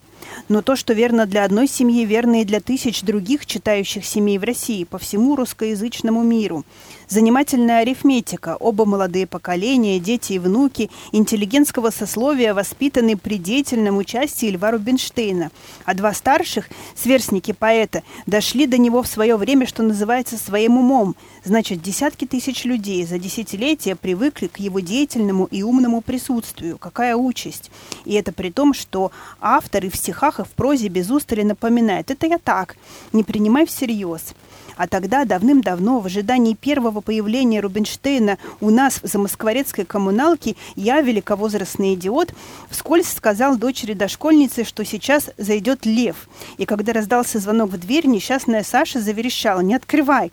Но 0.50 0.62
то, 0.62 0.76
что 0.76 0.94
верно 0.94 1.26
для 1.26 1.44
одной 1.44 1.68
семьи, 1.68 2.06
верно 2.06 2.42
и 2.42 2.46
для 2.46 2.60
тысяч 2.60 3.02
других 3.02 3.46
читающих 3.46 4.06
семей 4.06 4.38
в 4.38 4.44
России, 4.44 4.84
по 4.84 4.98
всему 4.98 5.36
русскоязычному 5.36 6.22
миру. 6.24 6.64
Занимательная 7.08 7.80
арифметика. 7.80 8.56
Оба 8.60 8.86
молодые 8.86 9.28
поколения, 9.28 10.00
дети 10.00 10.34
и 10.34 10.40
внуки, 10.40 10.90
интеллигентского 11.12 11.92
сословия 11.92 12.54
воспитаны 12.54 13.16
при 13.16 13.38
деятельном 13.38 13.98
участии 13.98 14.48
Льва 14.48 14.72
Рубинштейна. 14.72 15.52
А 15.86 15.94
два 15.94 16.14
старших, 16.14 16.70
сверстники 16.96 17.52
поэта, 17.52 18.04
дошли 18.26 18.66
до 18.66 18.78
него 18.78 19.04
в 19.04 19.08
свое 19.08 19.36
время, 19.36 19.68
что 19.68 19.84
называется, 19.84 20.38
своим 20.38 20.78
умом. 20.78 21.16
Значит, 21.44 21.82
десятки 21.82 22.26
тысяч 22.26 22.66
людей 22.66 23.06
за 23.06 23.20
десятилетия 23.20 23.96
привыкли 23.96 24.48
к 24.48 24.58
его 24.58 24.80
деятельному 24.80 25.46
и 25.46 25.62
умному 25.62 26.02
присутствию. 26.02 26.78
Какая 26.80 27.15
участь! 27.16 27.72
И 28.06 28.14
это 28.14 28.32
при 28.32 28.52
том, 28.52 28.74
что 28.74 29.12
автор 29.40 29.86
и 29.86 29.90
в 29.90 29.96
стихах, 29.96 30.40
и 30.40 30.44
в 30.44 30.50
прозе 30.50 30.88
без 30.88 31.10
устали 31.10 31.44
напоминает. 31.44 32.12
Это 32.12 32.28
я 32.28 32.38
так, 32.38 32.76
не 33.14 33.24
принимай 33.24 33.66
всерьез. 33.66 34.34
А 34.78 34.88
тогда, 34.88 35.26
давным-давно, 35.26 36.00
в 36.00 36.06
ожидании 36.06 36.54
первого 36.54 37.02
появления 37.02 37.62
Рубинштейна 37.62 38.38
у 38.60 38.70
нас 38.70 39.00
в 39.02 39.08
замоскворецкой 39.08 39.86
коммуналке, 39.86 40.56
я, 40.76 41.02
великовозрастный 41.02 41.94
идиот, 41.94 42.34
вскользь 42.70 43.12
сказал 43.12 43.58
дочери 43.58 43.94
дошкольницы, 43.94 44.64
что 44.64 44.84
сейчас 44.84 45.30
зайдет 45.38 45.86
лев. 45.86 46.28
И 46.58 46.66
когда 46.66 46.94
раздался 46.94 47.40
звонок 47.40 47.72
в 47.72 47.78
дверь, 47.78 48.08
несчастная 48.08 48.64
Саша 48.64 49.00
заверещала 49.00 49.62
«Не 49.62 49.76
открывай!» 49.76 50.32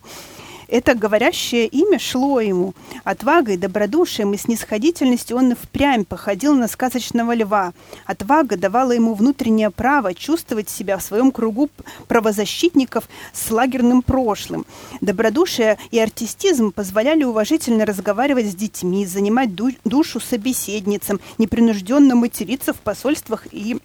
Это 0.73 0.95
говорящее 0.95 1.67
имя 1.67 1.99
шло 1.99 2.41
ему. 2.41 2.73
Отвагой, 3.03 3.57
добродушием 3.57 4.33
и 4.33 4.37
снисходительностью 4.37 5.37
он 5.37 5.51
и 5.51 5.55
впрямь 5.55 6.03
походил 6.03 6.55
на 6.55 6.67
сказочного 6.67 7.35
льва. 7.35 7.73
Отвага 8.07 8.57
давала 8.57 8.91
ему 8.91 9.13
внутреннее 9.13 9.69
право 9.69 10.15
чувствовать 10.15 10.71
себя 10.71 10.97
в 10.97 11.03
своем 11.03 11.31
кругу 11.31 11.69
правозащитников 12.07 13.07
с 13.33 13.51
лагерным 13.51 14.01
прошлым. 14.01 14.65
Добродушие 14.99 15.77
и 15.91 15.99
артистизм 15.99 16.71
позволяли 16.71 17.23
уважительно 17.23 17.85
разговаривать 17.85 18.47
с 18.47 18.55
детьми, 18.55 19.05
занимать 19.05 19.51
душу 19.53 20.19
собеседницам, 20.19 21.19
непринужденно 21.37 22.15
материться 22.15 22.73
в 22.73 22.77
посольствах 22.77 23.45
и 23.51 23.77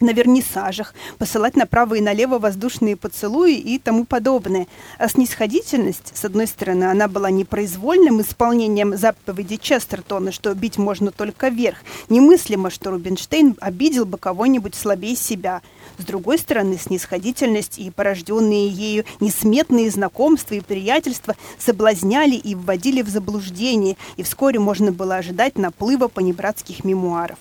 на 0.00 0.12
вернисажах, 0.12 0.94
посылать 1.18 1.56
направо 1.56 1.94
и 1.94 2.00
налево 2.00 2.38
воздушные 2.38 2.96
поцелуи 2.96 3.54
и 3.54 3.78
тому 3.78 4.04
подобное. 4.04 4.66
А 4.98 5.08
снисходительность, 5.08 6.12
с 6.14 6.24
одной 6.24 6.46
стороны, 6.46 6.84
она 6.84 7.08
была 7.08 7.30
непроизвольным 7.30 8.20
исполнением 8.20 8.96
заповеди 8.96 9.56
Честертона, 9.56 10.32
что 10.32 10.54
бить 10.54 10.78
можно 10.78 11.10
только 11.10 11.48
вверх. 11.48 11.78
Немыслимо, 12.08 12.70
что 12.70 12.90
Рубинштейн 12.90 13.56
обидел 13.60 14.04
бы 14.04 14.18
кого-нибудь 14.18 14.74
слабее 14.74 15.16
себя. 15.16 15.62
С 15.98 16.04
другой 16.04 16.38
стороны, 16.38 16.78
снисходительность 16.78 17.78
и 17.78 17.90
порожденные 17.90 18.68
ею 18.68 19.04
несметные 19.20 19.90
знакомства 19.90 20.54
и 20.54 20.60
приятельства 20.60 21.36
соблазняли 21.58 22.36
и 22.36 22.54
вводили 22.54 23.02
в 23.02 23.08
заблуждение, 23.08 23.96
и 24.16 24.22
вскоре 24.22 24.58
можно 24.58 24.92
было 24.92 25.16
ожидать 25.16 25.58
наплыва 25.58 26.08
понебратских 26.08 26.84
мемуаров. 26.84 27.38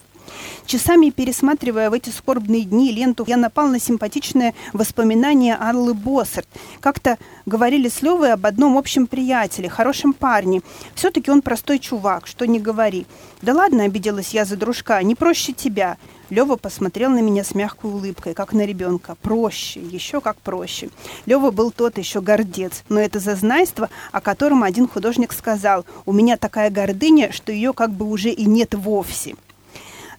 Часами 0.66 1.10
пересматривая 1.10 1.90
в 1.90 1.94
эти 1.94 2.10
скорбные 2.10 2.64
дни 2.64 2.92
ленту, 2.92 3.24
я 3.28 3.38
напал 3.38 3.68
на 3.68 3.80
симпатичное 3.80 4.54
воспоминание 4.74 5.56
Аллы 5.56 5.94
Боссарт. 5.94 6.48
Как-то 6.80 7.18
говорили 7.46 7.90
с 7.90 8.02
Левой 8.02 8.34
об 8.34 8.46
одном 8.46 8.78
общем 8.78 9.08
приятеле, 9.08 9.70
хорошем 9.70 10.14
парне. 10.14 10.62
Все-таки 10.96 11.32
он 11.32 11.42
простой 11.42 11.80
чувак, 11.80 12.28
что 12.28 12.46
не 12.46 12.60
говори. 12.60 13.06
Да 13.42 13.54
ладно, 13.54 13.84
обиделась 13.84 14.34
я 14.34 14.46
за 14.46 14.56
дружка, 14.56 15.02
не 15.02 15.16
проще 15.16 15.54
тебя. 15.54 15.98
Лева 16.30 16.58
посмотрел 16.58 17.10
на 17.10 17.20
меня 17.20 17.44
с 17.44 17.56
мягкой 17.56 17.90
улыбкой, 17.92 18.34
как 18.34 18.54
на 18.54 18.66
ребенка. 18.66 19.16
Проще, 19.22 19.80
еще 19.82 20.22
как 20.22 20.38
проще. 20.38 20.90
Лева 21.26 21.52
был 21.52 21.72
тот 21.72 21.98
еще 21.98 22.22
гордец, 22.22 22.84
но 22.88 23.00
это 23.00 23.20
зазнайство, 23.20 23.90
о 24.12 24.22
котором 24.22 24.64
один 24.64 24.88
художник 24.88 25.34
сказал. 25.34 25.86
У 26.06 26.14
меня 26.14 26.38
такая 26.38 26.70
гордыня, 26.70 27.32
что 27.32 27.52
ее 27.52 27.74
как 27.74 27.92
бы 27.92 28.06
уже 28.06 28.30
и 28.30 28.46
нет 28.46 28.76
вовсе 28.76 29.36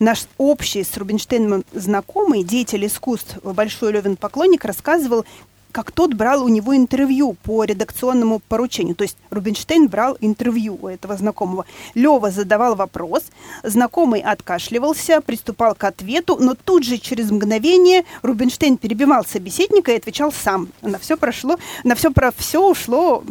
наш 0.00 0.26
общий 0.38 0.82
с 0.82 0.96
Рубинштейном 0.96 1.64
знакомый, 1.72 2.42
деятель 2.42 2.86
искусств, 2.86 3.38
большой 3.44 3.92
Левин 3.92 4.16
поклонник, 4.16 4.64
рассказывал, 4.64 5.24
как 5.72 5.92
тот 5.92 6.14
брал 6.14 6.44
у 6.44 6.48
него 6.48 6.76
интервью 6.76 7.34
по 7.44 7.64
редакционному 7.64 8.40
поручению. 8.40 8.94
То 8.94 9.02
есть 9.02 9.16
Рубинштейн 9.30 9.88
брал 9.88 10.16
интервью 10.20 10.78
у 10.80 10.88
этого 10.88 11.16
знакомого. 11.16 11.64
Лева 11.94 12.30
задавал 12.30 12.74
вопрос, 12.74 13.24
знакомый 13.62 14.20
откашливался, 14.20 15.20
приступал 15.20 15.74
к 15.74 15.84
ответу, 15.84 16.36
но 16.40 16.54
тут 16.54 16.84
же 16.84 16.98
через 16.98 17.30
мгновение 17.30 18.04
Рубинштейн 18.22 18.78
перебивал 18.78 19.24
собеседника 19.24 19.92
и 19.92 19.96
отвечал 19.96 20.32
сам. 20.32 20.68
На 20.82 20.98
все 20.98 21.16
прошло, 21.16 21.56
на 21.84 21.94
все 21.94 22.10
про 22.10 22.32
все 22.32 22.68
ушло 22.68 23.22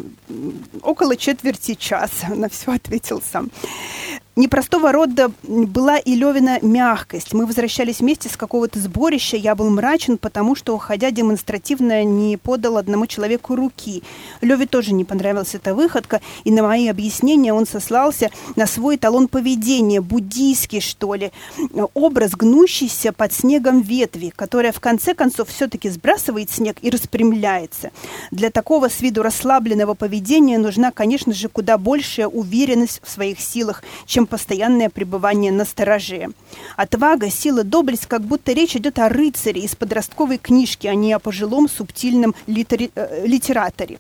около 0.82 1.15
четверти 1.17 1.75
часа. 1.75 2.29
На 2.39 2.47
все 2.47 2.71
ответил 2.71 3.21
сам 3.21 3.49
непростого 4.39 4.91
рода 4.91 5.32
была 5.43 5.97
и 5.97 6.15
Левина 6.15 6.60
мягкость. 6.62 7.34
Мы 7.34 7.45
возвращались 7.45 7.99
вместе 7.99 8.30
с 8.30 8.38
какого-то 8.38 8.80
сборища. 8.80 9.38
Я 9.38 9.54
был 9.54 9.69
мрачен, 9.69 10.17
потому 10.17 10.56
что, 10.56 10.73
уходя 10.73 11.12
демонстративно, 11.12 12.04
не 12.04 12.38
подал 12.38 12.78
одному 12.78 13.06
человеку 13.06 13.56
руки. 13.56 14.02
Леве 14.41 14.65
тоже 14.65 14.93
не 14.93 15.04
понравилась 15.06 15.56
эта 15.56 15.75
выходка, 15.75 16.21
и 16.45 16.52
на 16.52 16.63
мои 16.63 16.88
объяснения 16.88 17.54
он 17.54 17.67
сослался 17.67 18.32
на 18.56 18.65
свой 18.65 18.97
талон 18.97 19.28
поведения, 19.28 20.02
буддийский, 20.02 20.80
что 20.80 21.15
ли. 21.15 21.32
Образ 21.93 22.32
гнущийся 22.32 23.12
под 23.12 23.34
снегом 23.34 23.82
ветви, 23.82 24.32
которая 24.36 24.71
в 24.71 24.80
конце 24.80 25.13
концов 25.13 25.49
все-таки 25.49 25.89
сбрасывает 25.89 26.49
снег 26.49 26.78
и 26.82 26.89
распрямляется. 26.89 27.91
Для 28.32 28.49
такого 28.49 28.88
с 28.88 29.02
виду 29.02 29.21
расслабленного 29.21 29.95
поведения 29.95 30.58
нужна, 30.58 30.91
конечно 30.91 31.34
же, 31.34 31.49
куда 31.49 31.78
большая 31.78 32.28
уверенность 32.28 33.02
в 33.04 33.10
своих 33.10 33.41
силах, 33.41 33.84
чем 34.06 34.28
постоянное 34.29 34.89
пребывание 34.89 35.51
на 35.51 35.65
стороже. 35.65 36.29
Отвага, 36.77 37.29
сила, 37.29 37.63
доблесть, 37.63 38.05
как 38.05 38.21
будто 38.21 38.53
речь 38.53 38.75
идет 38.75 38.99
о 38.99 39.09
рыцаре 39.09 39.61
из 39.61 39.75
подростковой 39.75 40.37
книжки, 40.37 40.87
а 40.87 40.95
не 40.95 41.11
о 41.13 41.19
пожилом 41.19 41.67
субтильном 41.67 42.33
литери... 42.47 42.91
Э, 42.95 43.25
литераторе. 43.25 43.99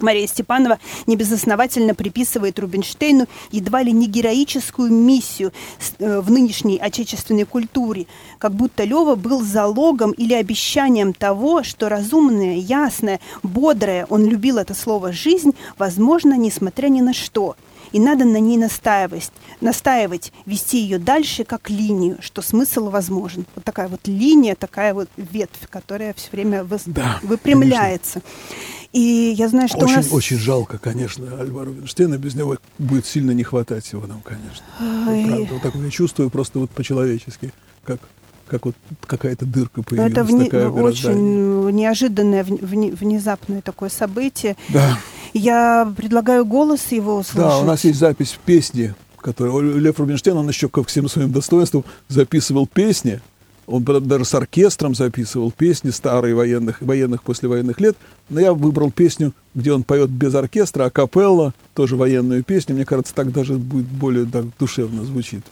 Мария 0.00 0.26
Степанова 0.26 0.78
небезосновательно 1.06 1.94
приписывает 1.94 2.58
Рубинштейну 2.58 3.26
едва 3.50 3.82
ли 3.82 3.92
не 3.92 4.06
героическую 4.06 4.92
миссию 4.92 5.52
э, 5.98 6.20
в 6.20 6.30
нынешней 6.30 6.78
отечественной 6.78 7.44
культуре, 7.44 8.06
как 8.38 8.52
будто 8.52 8.84
Лева 8.84 9.14
был 9.14 9.42
залогом 9.42 10.12
или 10.12 10.34
обещанием 10.34 11.12
того, 11.12 11.62
что 11.62 11.88
разумная, 11.88 12.56
ясная, 12.56 13.20
бодрая, 13.42 14.06
он 14.10 14.24
любил 14.26 14.58
это 14.58 14.74
слово 14.74 15.12
«жизнь», 15.12 15.54
возможно, 15.78 16.36
несмотря 16.36 16.88
ни 16.88 17.00
на 17.00 17.14
что– 17.14 17.56
и 17.94 18.00
надо 18.00 18.24
на 18.24 18.40
ней 18.40 18.56
настаивать, 18.56 19.30
настаивать, 19.60 20.32
вести 20.46 20.80
ее 20.80 20.98
дальше 20.98 21.44
как 21.44 21.70
линию, 21.70 22.18
что 22.20 22.42
смысл 22.42 22.90
возможен. 22.90 23.46
Вот 23.54 23.64
такая 23.64 23.86
вот 23.86 24.08
линия, 24.08 24.56
такая 24.56 24.94
вот 24.94 25.08
ветвь, 25.16 25.68
которая 25.70 26.12
все 26.14 26.28
время 26.32 26.64
вы, 26.64 26.78
да, 26.86 27.20
выпрямляется. 27.22 28.20
Конечно. 28.20 28.90
И 28.92 29.34
я 29.38 29.48
знаю, 29.48 29.68
что 29.68 29.78
очень, 29.78 29.92
у 29.92 29.96
нас... 29.96 30.12
Очень 30.12 30.38
жалко, 30.38 30.78
конечно, 30.78 31.38
Альвара 31.38 31.66
Рубинштейна. 31.66 32.18
Без 32.18 32.34
него 32.34 32.56
будет 32.78 33.06
сильно 33.06 33.30
не 33.30 33.44
хватать 33.44 33.84
всего 33.84 34.06
нам, 34.08 34.22
конечно. 34.22 34.64
Вот, 34.80 35.26
правда, 35.26 35.54
вот 35.54 35.62
так 35.62 35.74
я 35.76 35.90
чувствую 35.90 36.30
просто 36.30 36.58
вот 36.58 36.70
по-человечески, 36.70 37.52
как 37.84 38.00
как 38.46 38.66
вот 38.66 38.76
какая-то 39.06 39.46
дырка 39.46 39.82
появилась. 39.82 40.12
Это 40.12 40.22
вне, 40.22 40.44
такая 40.44 40.68
очень 40.68 41.70
неожиданное, 41.70 42.44
внезапное 42.44 43.62
такое 43.62 43.88
событие. 43.88 44.56
Да. 44.68 44.98
Я 45.34 45.92
предлагаю 45.96 46.46
голос 46.46 46.80
его 46.90 47.16
услышать. 47.16 47.50
Да, 47.50 47.58
у 47.58 47.64
нас 47.64 47.84
есть 47.84 47.98
запись 47.98 48.30
в 48.30 48.38
песне, 48.38 48.94
которую 49.20 49.78
Лев 49.78 49.98
Рубинштейн, 49.98 50.36
он 50.36 50.48
еще 50.48 50.68
ко 50.68 50.82
всем 50.84 51.08
своим 51.08 51.32
достоинствам 51.32 51.84
записывал 52.08 52.66
песни, 52.66 53.20
он 53.66 53.82
даже 53.82 54.24
с 54.24 54.34
оркестром 54.34 54.94
записывал 54.94 55.50
песни 55.50 55.90
старые 55.90 56.34
военных, 56.34 56.80
военных 56.80 57.22
послевоенных 57.22 57.80
лет. 57.80 57.96
Но 58.28 58.40
я 58.40 58.52
выбрал 58.52 58.90
песню, 58.90 59.32
где 59.54 59.72
он 59.72 59.82
поет 59.84 60.10
без 60.10 60.34
оркестра, 60.34 60.84
а 60.84 60.90
капелла, 60.90 61.54
тоже 61.74 61.96
военную 61.96 62.44
песню. 62.44 62.74
Мне 62.74 62.84
кажется, 62.84 63.14
так 63.14 63.32
даже 63.32 63.54
будет 63.54 63.86
более 63.86 64.26
так, 64.26 64.44
душевно 64.58 65.04
звучит, 65.04 65.42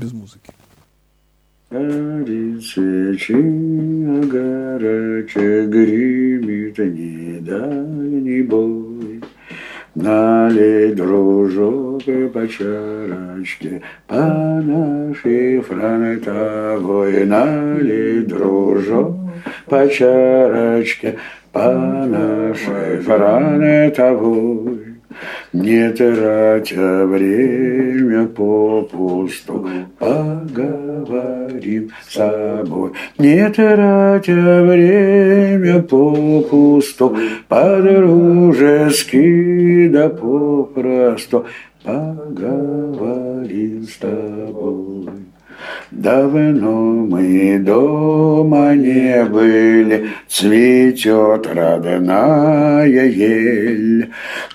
без 0.00 0.12
музыки. 0.12 0.50
Свечи, 1.70 3.32
горячая 4.28 5.66
гремит 5.66 6.76
недальний 6.78 8.42
бой. 8.42 8.81
Налей, 10.02 10.94
дружок, 10.94 12.02
по 12.32 12.48
чарочке, 12.48 13.82
по 14.08 14.16
нашей 14.16 15.60
фронтовой. 15.60 17.24
Налей, 17.24 18.22
дружок, 18.22 19.16
по 19.66 19.88
чарочке, 19.88 21.18
по 21.52 21.72
нашей 21.72 22.98
фронтовой. 22.98 24.91
Не 25.52 25.90
тратя 25.90 27.04
время 27.06 28.26
попусту, 28.26 29.68
поговорим 29.98 31.90
с 32.08 32.14
собой. 32.14 32.92
Не 33.18 33.50
тратя 33.50 34.62
время 34.62 35.82
попусту, 35.82 37.14
по-дружески 37.48 39.18
да 39.88 40.08
попросту, 40.08 41.44
поговорим 41.84 43.82
с 43.86 43.98
тобой. 43.98 45.31
Давно 45.90 47.06
мы 47.06 47.58
дома 47.58 48.74
не 48.74 49.24
были, 49.24 50.08
Цветет 50.28 51.46
родная 51.52 52.86
ель, 52.86 54.10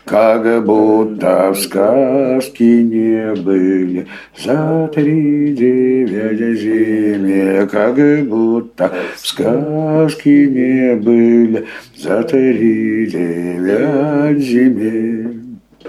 Как 0.05 0.65
будто 0.65 1.53
в 1.53 1.59
сказке 1.59 2.83
не 2.83 3.35
были 3.35 4.07
За 4.37 4.89
три 4.93 5.53
девять 5.53 6.59
зиме, 6.59 7.67
Как 7.67 7.95
будто 8.27 8.91
в 9.15 9.27
сказке 9.27 10.47
не 10.47 10.95
были 10.95 11.65
За 11.95 12.23
три 12.23 13.05
девять 13.07 14.39
земель. 14.39 15.46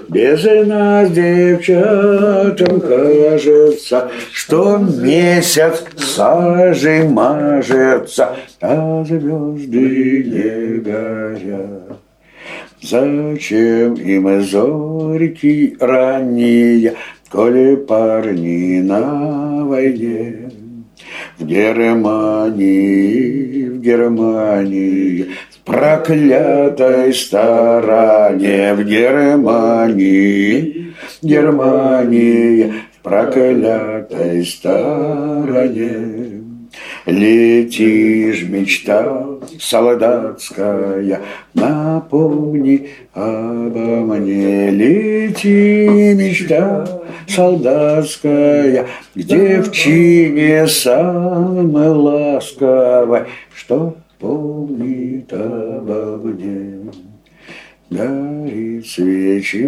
Без 0.09 0.45
нас, 0.67 1.11
девчатам, 1.11 2.81
кажется, 2.81 4.11
Что 4.33 4.79
месяц 4.79 5.85
сажей 5.97 7.09
мажется, 7.09 8.37
А 8.61 9.05
звезды 9.05 10.25
не 10.25 10.79
горят. 10.79 11.99
Зачем 12.81 13.95
им 13.95 14.43
зорьки 14.43 15.77
ранние, 15.81 16.95
Коли 17.31 17.77
парни 17.77 18.81
на 18.81 19.65
войне? 19.65 20.51
В 21.39 21.45
Германии, 21.45 22.89
в 23.69 23.81
Германии 23.81 25.28
проклятой 25.69 27.13
стороне 27.13 28.73
в 28.75 28.83
Германии, 28.85 30.39
Германии, 31.23 32.73
в 32.99 33.03
проклятой 33.03 34.47
стороне. 34.47 36.39
Летишь, 37.05 38.43
мечта 38.43 39.27
солдатская, 39.61 41.21
напомни 41.55 42.89
обо 43.13 44.01
мне. 44.05 44.71
Лети, 44.71 46.15
мечта 46.15 46.87
солдатская, 47.27 48.87
к 49.15 49.19
девчине 49.19 50.67
самой 50.67 51.89
ласковой, 51.89 53.25
что 53.55 53.97
помнит 54.19 55.33
обо 55.33 56.19
мне. 56.23 56.91
Горит 57.91 58.87
свечи 58.87 59.65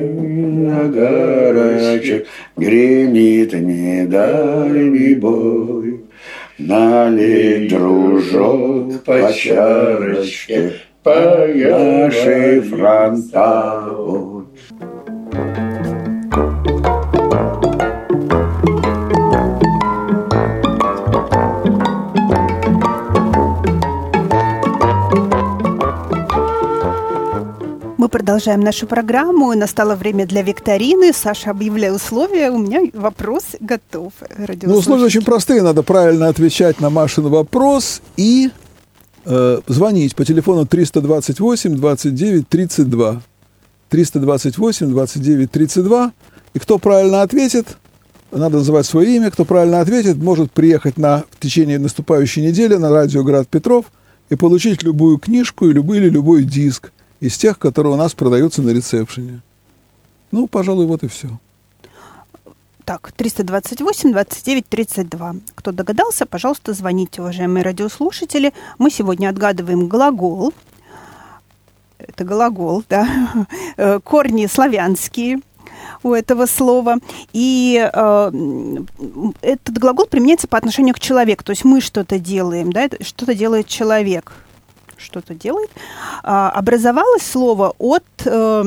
огарочек, 0.68 2.26
гремит 2.56 3.52
недальний 3.54 5.14
бой. 5.14 6.04
Налей, 6.58 7.68
дружок, 7.68 9.02
по 9.04 9.32
чарочке, 9.32 10.72
по 11.02 11.46
нашей 11.48 12.60
фронтовой. 12.60 14.19
Продолжаем 28.10 28.60
нашу 28.60 28.86
программу. 28.86 29.54
Настало 29.54 29.94
время 29.94 30.26
для 30.26 30.42
викторины. 30.42 31.12
Саша, 31.12 31.50
объявляю 31.50 31.94
условия. 31.94 32.50
У 32.50 32.58
меня 32.58 32.82
вопрос 32.92 33.44
готов. 33.60 34.12
Ну, 34.62 34.74
условия 34.74 35.04
очень 35.04 35.24
простые. 35.24 35.62
Надо 35.62 35.82
правильно 35.82 36.28
отвечать 36.28 36.80
на 36.80 36.90
Машин 36.90 37.28
вопрос 37.28 38.02
и 38.16 38.50
э, 39.24 39.60
звонить 39.66 40.14
по 40.14 40.24
телефону 40.24 40.66
328 40.66 41.76
29 41.76 42.48
32. 42.48 43.22
328 43.88 44.90
29 44.90 45.50
32. 45.50 46.12
И 46.52 46.58
кто 46.58 46.78
правильно 46.78 47.22
ответит, 47.22 47.78
надо 48.32 48.58
называть 48.58 48.86
свое 48.86 49.16
имя. 49.16 49.30
Кто 49.30 49.44
правильно 49.44 49.80
ответит, 49.80 50.16
может 50.16 50.50
приехать 50.52 50.98
на, 50.98 51.24
в 51.30 51.40
течение 51.40 51.78
наступающей 51.78 52.42
недели 52.42 52.74
на 52.74 52.90
радио 52.90 53.22
«Град 53.22 53.48
Петров» 53.48 53.86
и 54.28 54.36
получить 54.36 54.82
любую 54.82 55.18
книжку 55.18 55.66
или 55.68 56.08
любой 56.08 56.44
диск 56.44 56.92
из 57.20 57.36
тех, 57.36 57.58
которые 57.58 57.92
у 57.92 57.96
нас 57.96 58.14
продаются 58.14 58.62
на 58.62 58.70
ресепшене. 58.70 59.42
Ну, 60.32 60.46
пожалуй, 60.46 60.86
вот 60.86 61.02
и 61.02 61.08
все. 61.08 61.28
Так, 62.84 63.12
328 63.12 64.12
29 64.12 64.68
32. 64.68 65.34
Кто 65.54 65.72
догадался, 65.72 66.26
пожалуйста, 66.26 66.72
звоните, 66.72 67.20
уважаемые 67.20 67.62
радиослушатели. 67.62 68.52
Мы 68.78 68.90
сегодня 68.90 69.28
отгадываем 69.28 69.86
глагол. 69.86 70.52
Это 71.98 72.24
глагол, 72.24 72.82
да. 72.88 73.06
Корни 74.04 74.46
славянские 74.46 75.40
у 76.02 76.14
этого 76.14 76.46
слова. 76.46 76.96
И 77.32 77.78
э, 77.78 78.32
этот 79.42 79.78
глагол 79.78 80.06
применяется 80.06 80.48
по 80.48 80.56
отношению 80.56 80.94
к 80.94 81.00
человеку. 81.00 81.44
То 81.44 81.50
есть 81.50 81.64
мы 81.64 81.80
что-то 81.80 82.18
делаем, 82.18 82.72
да, 82.72 82.88
что-то 83.02 83.34
делает 83.34 83.68
человек 83.68 84.32
что-то 85.00 85.34
делает, 85.34 85.70
а, 86.22 86.50
образовалось 86.50 87.22
слово 87.22 87.74
от 87.78 88.04
э, 88.24 88.64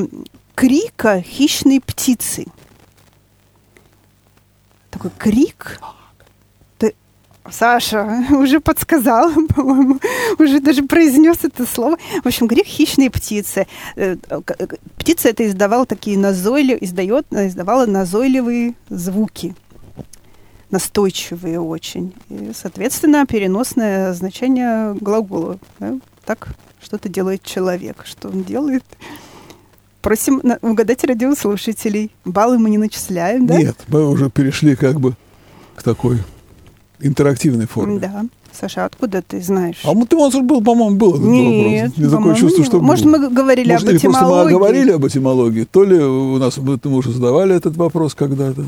крика 0.54 1.20
хищной 1.20 1.80
птицы. 1.80 2.46
Такой 4.90 5.10
крик. 5.18 5.80
Ты, 6.78 6.94
Саша 7.50 8.26
уже 8.30 8.60
подсказал, 8.60 9.30
по-моему, 9.54 10.00
уже 10.38 10.60
даже 10.60 10.84
произнес 10.84 11.38
это 11.42 11.66
слово. 11.66 11.96
В 12.22 12.26
общем, 12.26 12.46
грех 12.46 12.66
хищные 12.66 13.10
птицы. 13.10 13.66
Э, 13.96 14.16
э, 14.28 14.40
птица 14.96 15.28
это 15.28 15.46
издавала 15.46 15.86
такие 15.86 16.18
назойливые, 16.18 16.84
издает, 16.84 17.26
издавала 17.32 17.86
назойливые 17.86 18.74
звуки 18.88 19.54
настойчивые 20.70 21.60
очень. 21.60 22.12
И, 22.30 22.50
соответственно, 22.52 23.26
переносное 23.26 24.12
значение 24.12 24.94
глагола. 24.94 25.58
Да? 25.78 25.94
Так 26.26 26.48
что-то 26.82 27.08
делает 27.08 27.42
человек. 27.42 28.04
Что 28.04 28.28
он 28.28 28.42
делает? 28.42 28.84
Просим 30.02 30.42
угадать 30.62 31.04
радиослушателей. 31.04 32.10
Баллы 32.24 32.58
мы 32.58 32.70
не 32.70 32.78
начисляем, 32.78 33.46
да? 33.46 33.58
Нет, 33.58 33.76
мы 33.88 34.08
уже 34.08 34.30
перешли 34.30 34.76
как 34.76 35.00
бы 35.00 35.14
к 35.76 35.82
такой 35.82 36.18
интерактивной 37.00 37.66
форме. 37.66 37.98
Да. 37.98 38.26
Саша, 38.52 38.84
откуда 38.84 39.20
ты 39.20 39.40
знаешь? 39.40 39.80
А 39.84 39.92
ты, 40.06 40.16
может, 40.16 40.44
был, 40.44 40.62
по-моему, 40.62 40.96
был 40.96 41.14
этот 41.14 41.24
Нет, 41.24 41.82
вопрос. 41.82 41.96
Мне 41.96 42.10
такое 42.10 42.34
чувство, 42.36 42.64
что 42.64 42.80
Может, 42.80 43.06
был. 43.06 43.12
мы 43.18 43.28
говорили 43.30 43.72
Может, 43.72 43.88
об 43.88 43.94
этимологии? 43.96 44.20
просто 44.20 44.44
мы 44.44 44.50
говорили 44.50 44.90
об 44.92 45.06
этимологии, 45.06 45.64
то 45.64 45.84
ли 45.84 45.98
у 45.98 46.38
нас 46.38 46.56
мы, 46.58 46.78
мы 46.84 46.96
уже 46.96 47.10
задавали 47.10 47.56
этот 47.56 47.76
вопрос 47.76 48.14
когда-то. 48.14 48.64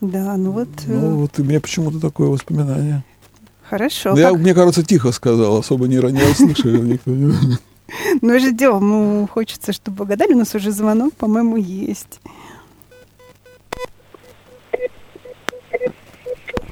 Да, 0.00 0.36
ну 0.36 0.52
вот... 0.52 0.68
Ну, 0.86 0.94
э, 0.94 1.14
вот 1.14 1.38
у 1.38 1.42
меня 1.42 1.60
почему-то 1.60 1.98
такое 1.98 2.28
воспоминание. 2.28 3.02
Хорошо. 3.68 4.10
Но 4.14 4.18
я, 4.20 4.32
мне 4.32 4.54
кажется, 4.54 4.82
тихо 4.82 5.12
сказал, 5.12 5.58
особо 5.58 5.86
не, 5.88 5.96
не 6.12 6.22
услышали 6.30 6.78
никто. 6.78 7.10
не- 7.10 7.58
Ну, 8.20 8.38
ждем. 8.38 8.80
Ну, 8.88 9.28
хочется, 9.32 9.72
чтобы 9.72 10.04
угадали. 10.04 10.32
У 10.34 10.38
нас 10.38 10.54
уже 10.54 10.70
звонок, 10.70 11.14
по-моему, 11.14 11.56
есть. 11.56 12.20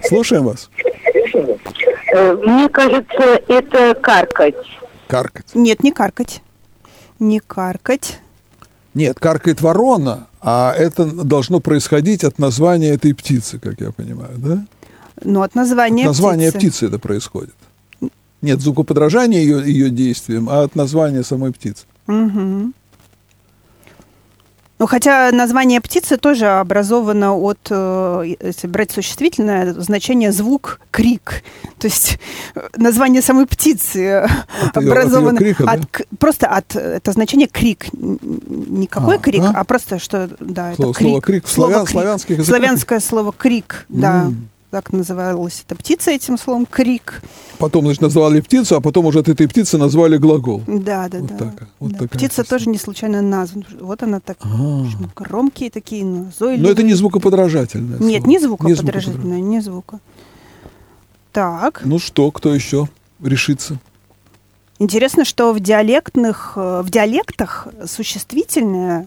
Слушаем 0.02 0.44
вас. 0.44 0.70
Э, 2.14 2.34
Мне 2.34 2.68
кажется, 2.68 3.40
это 3.48 3.94
каркать. 4.00 4.54
Каркать. 5.08 5.46
Нет, 5.54 5.82
не 5.82 5.92
каркать. 5.92 6.42
Не 7.18 7.40
каркать. 7.40 8.20
Нет, 8.94 9.18
каркает 9.20 9.60
ворона, 9.60 10.28
а 10.40 10.72
это 10.76 11.04
должно 11.04 11.60
происходить 11.60 12.24
от 12.24 12.38
названия 12.38 12.90
этой 12.94 13.14
птицы, 13.14 13.58
как 13.58 13.80
я 13.80 13.90
понимаю, 13.92 14.32
да? 14.36 14.64
Но 15.24 15.42
от 15.42 15.54
названия 15.54 16.02
От 16.04 16.08
названия 16.08 16.50
птицы. 16.50 16.58
птицы 16.68 16.86
это 16.86 16.98
происходит. 16.98 17.54
Нет 18.42 18.60
звукоподражания 18.60 19.40
ее, 19.40 19.62
ее 19.66 19.90
действиям, 19.90 20.48
а 20.50 20.62
от 20.64 20.76
названия 20.76 21.22
самой 21.24 21.52
птицы. 21.52 21.84
Мгм. 22.06 22.74
Ну, 24.78 24.86
хотя 24.86 25.30
название 25.32 25.80
птицы 25.80 26.18
тоже 26.18 26.46
образовано 26.48 27.34
от, 27.34 27.56
э, 27.70 28.34
если 28.42 28.66
брать 28.66 28.90
существительное, 28.90 29.72
значение 29.72 30.32
звук, 30.32 30.80
крик. 30.90 31.42
То 31.78 31.86
есть 31.86 32.18
э, 32.54 32.60
название 32.76 33.22
самой 33.22 33.46
птицы 33.46 34.04
э, 34.04 34.24
От 34.24 34.30
её- 34.30 34.68
от 34.74 34.76
её 34.82 34.92
образовано 34.92 35.38
крика, 35.38 35.64
да? 35.64 35.72
от 35.72 35.86
к- 35.86 36.02
просто 36.18 36.46
от 36.48 36.76
это 36.76 37.10
значение 37.12 37.48
крик. 37.48 37.86
Н- 37.94 38.18
н- 38.22 38.40
Не 38.80 38.86
какой 38.86 39.16
А, 39.16 39.18
крик, 39.18 39.42
а? 39.44 39.52
а 39.56 39.64
просто 39.64 39.98
что, 39.98 40.28
да, 40.40 40.74
Слово- 40.74 40.90
это 40.90 40.98
крик. 40.98 41.08
слово 41.08 41.20
крик 41.22 41.46
в 41.46 41.50
Слово 41.50 41.86
славян- 41.86 42.18
крик. 42.18 42.44
Славянское 42.44 43.00
слово 43.00 43.32
крик, 43.32 43.86
да. 43.88 44.24
М. 44.24 44.50
Так 44.70 44.92
называлась 44.92 45.62
эта 45.64 45.76
птица 45.76 46.10
этим 46.10 46.36
словом 46.36 46.66
крик. 46.66 47.22
Потом, 47.58 47.84
значит, 47.84 48.02
назвали 48.02 48.40
птицу, 48.40 48.76
а 48.76 48.80
потом 48.80 49.06
уже 49.06 49.20
от 49.20 49.28
этой 49.28 49.48
птицы 49.48 49.78
назвали 49.78 50.16
глагол. 50.18 50.62
Да, 50.66 51.08
да, 51.08 51.18
Вот 51.20 51.28
да. 51.30 51.36
так, 51.36 51.68
вот 51.78 51.92
Да. 51.92 52.08
Птица 52.08 52.42
тоже 52.44 52.68
не 52.68 52.76
случайно 52.78 53.22
названа. 53.22 53.64
Вот 53.80 54.02
она 54.02 54.18
так 54.20 54.38
А. 54.40 54.46
общем, 54.48 55.10
громкие 55.14 55.70
такие, 55.70 56.04
назойливые. 56.04 56.62
Но 56.62 56.68
это 56.70 56.82
не 56.82 56.94
звукоподражательное 56.94 57.98
Нет, 58.00 58.22
слово. 58.22 58.28
не 58.28 58.38
звукоподражательное, 58.38 59.12
звукоподражательное. 59.12 59.40
не 59.40 59.60
звука. 59.60 60.00
Так. 61.32 61.82
Ну 61.84 61.98
что, 61.98 62.30
кто 62.32 62.52
еще 62.54 62.88
решится? 63.22 63.78
Интересно, 64.78 65.24
что 65.24 65.52
в 65.52 65.60
диалектных, 65.60 66.54
э, 66.56 66.82
в 66.84 66.90
диалектах 66.90 67.68
существительное, 67.86 69.06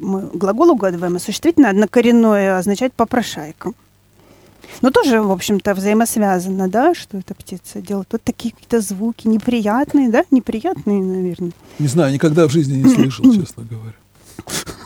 мы 0.00 0.20
глагол 0.32 0.70
угадываем, 0.70 1.16
а 1.16 1.18
существительное 1.18 1.70
однокоренное 1.70 2.58
означает 2.58 2.94
попрошайка. 2.94 3.72
Но 4.82 4.90
тоже, 4.90 5.20
в 5.22 5.30
общем-то, 5.32 5.74
взаимосвязано, 5.74 6.68
да, 6.68 6.94
что 6.94 7.18
эта 7.18 7.34
птица 7.34 7.80
делает. 7.80 8.08
Вот 8.12 8.22
такие 8.22 8.52
какие-то 8.52 8.80
звуки 8.80 9.26
неприятные, 9.26 10.08
да, 10.10 10.24
неприятные, 10.30 11.02
наверное. 11.02 11.52
Не 11.78 11.88
знаю, 11.88 12.12
никогда 12.12 12.46
в 12.46 12.50
жизни 12.52 12.82
не 12.82 12.94
слышал, 12.94 13.24
честно 13.34 13.64
говоря. 13.64 13.94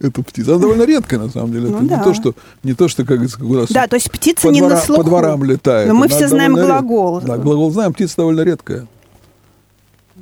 Эту 0.00 0.22
птицу. 0.22 0.52
Она 0.52 0.60
довольно 0.60 0.82
редкая, 0.84 1.18
на 1.18 1.28
самом 1.28 1.50
деле. 1.52 1.70
Ну 1.70 1.78
это 1.78 1.86
да. 1.86 1.96
не 1.98 2.04
то, 2.04 2.14
что, 2.14 2.34
не 2.62 2.74
то, 2.74 2.86
что 2.88 3.04
как 3.04 3.18
у 3.40 3.54
нас 3.54 3.68
Да, 3.70 3.88
то 3.88 3.96
есть 3.96 4.10
птица 4.12 4.46
по, 4.46 4.52
не 4.52 4.60
двора- 4.60 4.68
на 4.70 4.76
слуху. 4.76 5.02
по 5.02 5.08
дворам 5.08 5.42
летает. 5.42 5.88
Но 5.88 5.94
мы 5.94 6.06
Она 6.06 6.14
все 6.14 6.28
знаем 6.28 6.54
довольно 6.54 6.72
ред- 6.76 6.82
глагол. 6.84 7.20
Да, 7.20 7.36
глагол 7.36 7.70
знаем, 7.72 7.92
птица 7.92 8.16
довольно 8.18 8.42
редкая. 8.42 8.86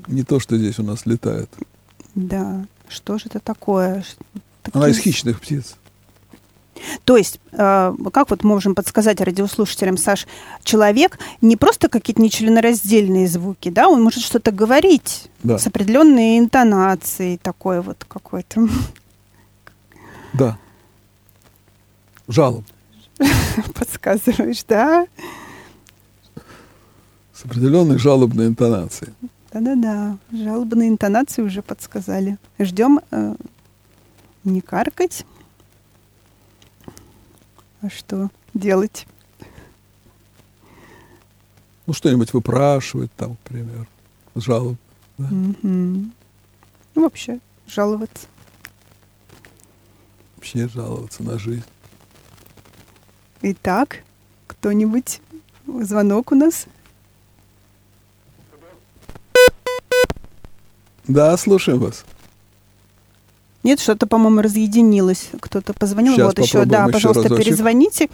Не 0.08 0.22
то, 0.22 0.40
что 0.40 0.56
здесь 0.56 0.78
у 0.78 0.82
нас 0.82 1.04
летает. 1.04 1.50
Да, 2.14 2.64
что 2.88 3.18
же 3.18 3.26
это 3.26 3.38
такое? 3.38 4.02
Ш- 4.02 4.40
Она 4.72 4.86
такие- 4.86 4.98
из 4.98 4.98
хищных 5.04 5.40
птиц. 5.42 5.76
То 7.04 7.16
есть, 7.16 7.40
э, 7.52 7.94
как 8.12 8.30
вот 8.30 8.44
можем 8.44 8.74
подсказать 8.74 9.20
радиослушателям, 9.20 9.96
Саш, 9.96 10.26
человек 10.62 11.18
не 11.40 11.56
просто 11.56 11.88
какие-то 11.88 12.20
нечленораздельные 12.22 13.26
звуки, 13.28 13.68
да, 13.70 13.88
он 13.88 14.02
может 14.02 14.22
что-то 14.22 14.52
говорить 14.52 15.30
Да. 15.42 15.58
с 15.58 15.66
определенной 15.66 16.38
интонацией, 16.38 17.38
такой 17.38 17.80
вот 17.80 18.04
какой-то. 18.04 18.68
Да. 20.32 20.58
Жалоб. 22.28 22.64
Подсказываешь, 23.74 24.64
да? 24.68 25.06
С 27.32 27.44
определенной 27.44 27.98
жалобной 27.98 28.46
интонацией. 28.48 29.12
Да-да-да. 29.52 30.18
Жалобные 30.32 30.88
интонации 30.90 31.40
уже 31.42 31.62
подсказали. 31.62 32.36
Ждем 32.58 33.00
э, 33.10 33.34
не 34.44 34.60
каркать. 34.60 35.24
А 37.86 37.88
что 37.90 38.30
делать? 38.52 39.06
Ну, 41.86 41.92
что-нибудь 41.92 42.32
выпрашивает 42.32 43.12
там, 43.16 43.36
к 43.36 43.38
примеру. 43.40 43.86
Жалоб. 44.34 44.76
Да? 45.18 45.28
Мгм. 45.28 46.12
Ну, 46.96 47.02
вообще, 47.02 47.38
жаловаться. 47.68 48.26
Вообще 50.34 50.66
жаловаться 50.66 51.22
на 51.22 51.38
жизнь. 51.38 51.62
Итак, 53.42 54.02
кто-нибудь? 54.48 55.20
Звонок 55.82 56.32
у 56.32 56.34
нас. 56.34 56.66
Да, 61.06 61.36
слушаем 61.36 61.78
вас. 61.78 62.04
Нет, 63.66 63.80
что-то, 63.80 64.06
по-моему, 64.06 64.42
разъединилось. 64.42 65.28
Кто-то 65.40 65.72
позвонил. 65.74 66.14
Щас 66.14 66.24
вот 66.26 66.38
еще, 66.38 66.64
да, 66.64 66.84
еще 66.84 66.92
пожалуйста, 66.92 67.22
разочек. 67.24 67.44
перезвоните. 67.44 68.08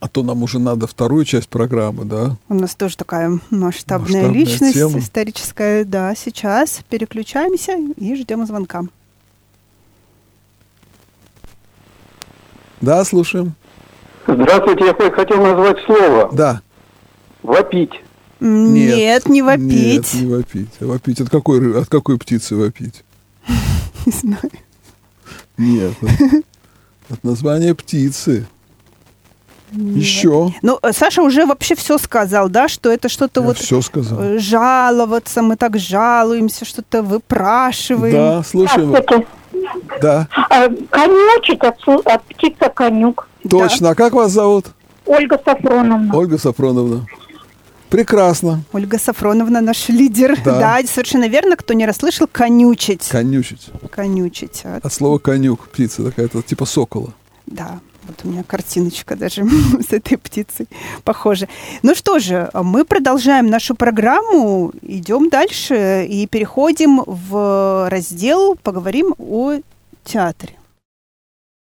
А 0.00 0.08
то 0.08 0.22
нам 0.24 0.42
уже 0.42 0.58
надо 0.58 0.86
вторую 0.88 1.24
часть 1.24 1.48
программы, 1.48 2.04
да? 2.04 2.36
У 2.48 2.54
нас 2.54 2.74
тоже 2.74 2.96
такая 2.96 3.30
масштабная, 3.50 4.24
Масштабная 4.24 4.30
личность 4.30 4.74
тема. 4.74 4.98
историческая. 4.98 5.84
Да, 5.84 6.14
сейчас 6.16 6.80
переключаемся 6.88 7.78
и 7.96 8.14
ждем 8.16 8.44
звонка. 8.46 8.82
Да, 12.80 13.04
слушаем. 13.04 13.54
Здравствуйте, 14.26 14.86
я 14.86 15.10
хотел 15.12 15.40
назвать 15.42 15.76
слово. 15.86 16.30
Да. 16.32 16.60
Вопить. 17.42 17.92
М, 18.40 18.74
Нет, 18.74 19.28
не 19.28 19.40
вопить. 19.40 19.62
Нет, 19.70 20.14
не 20.14 20.26
вопить. 20.26 20.68
А 20.80 20.86
вопить 20.86 21.20
от 21.20 21.30
какой, 21.30 21.80
от 21.80 21.88
какой 21.88 22.18
птицы 22.18 22.54
вопить? 22.56 23.02
Не 24.06 24.12
знаю. 24.12 24.50
Нет. 25.58 25.94
От, 26.02 27.12
от 27.18 27.24
названия 27.24 27.74
птицы. 27.74 28.46
Еще. 29.72 30.52
Ну, 30.62 30.78
э, 30.82 30.92
Саша 30.92 31.22
уже 31.22 31.44
вообще 31.44 31.74
все 31.74 31.98
сказал, 31.98 32.48
да, 32.48 32.68
что 32.68 32.90
это 32.90 33.08
что-то 33.08 33.42
вот 33.42 33.58
все 33.58 33.80
сказал. 33.82 34.20
э, 34.22 34.38
жаловаться, 34.38 35.42
мы 35.42 35.56
так 35.56 35.76
жалуемся, 35.78 36.64
что-то 36.64 37.02
выпрашиваем. 37.02 38.14
Да, 38.14 38.42
слушаем. 38.44 38.88
Здравствуйте. 38.90 39.26
Да, 40.00 40.28
А, 40.50 40.68
Конючек 40.90 41.64
от, 41.64 41.76
от 42.06 42.22
птица 42.24 42.68
конюк. 42.68 43.28
точно. 43.48 43.90
А 43.90 43.94
как 43.96 44.12
вас 44.12 44.30
зовут? 44.30 44.66
Ольга 45.04 45.40
Сафроновна. 45.44 46.14
Ольга 46.16 46.38
Сафроновна. 46.38 47.06
Прекрасно. 47.96 48.62
Ольга 48.74 48.98
Сафроновна 48.98 49.62
наш 49.62 49.88
лидер. 49.88 50.36
Да. 50.44 50.58
Да, 50.82 50.86
совершенно 50.86 51.28
верно. 51.28 51.56
Кто 51.56 51.72
не 51.72 51.86
расслышал, 51.86 52.26
конючить. 52.30 53.08
Конючить. 53.08 53.68
Конючить. 53.90 54.60
а, 54.64 54.80
От 54.82 54.92
слова 54.92 55.16
конюк. 55.18 55.68
Птица 55.70 56.04
такая-то, 56.04 56.42
типа 56.42 56.66
сокола. 56.66 57.14
Да, 57.46 57.80
вот 58.06 58.16
у 58.24 58.28
меня 58.28 58.42
картиночка 58.46 59.16
даже 59.16 59.44
с 59.88 59.94
этой 59.94 60.18
птицей 60.18 60.68
похожа. 61.04 61.48
Ну 61.82 61.94
что 61.94 62.18
же, 62.18 62.50
мы 62.52 62.84
продолжаем 62.84 63.46
нашу 63.46 63.74
программу, 63.74 64.72
идем 64.82 65.30
дальше 65.30 66.04
и 66.06 66.26
переходим 66.26 67.02
в 67.06 67.88
раздел 67.90 68.56
«Поговорим 68.62 69.14
о 69.18 69.54
театре». 70.04 70.55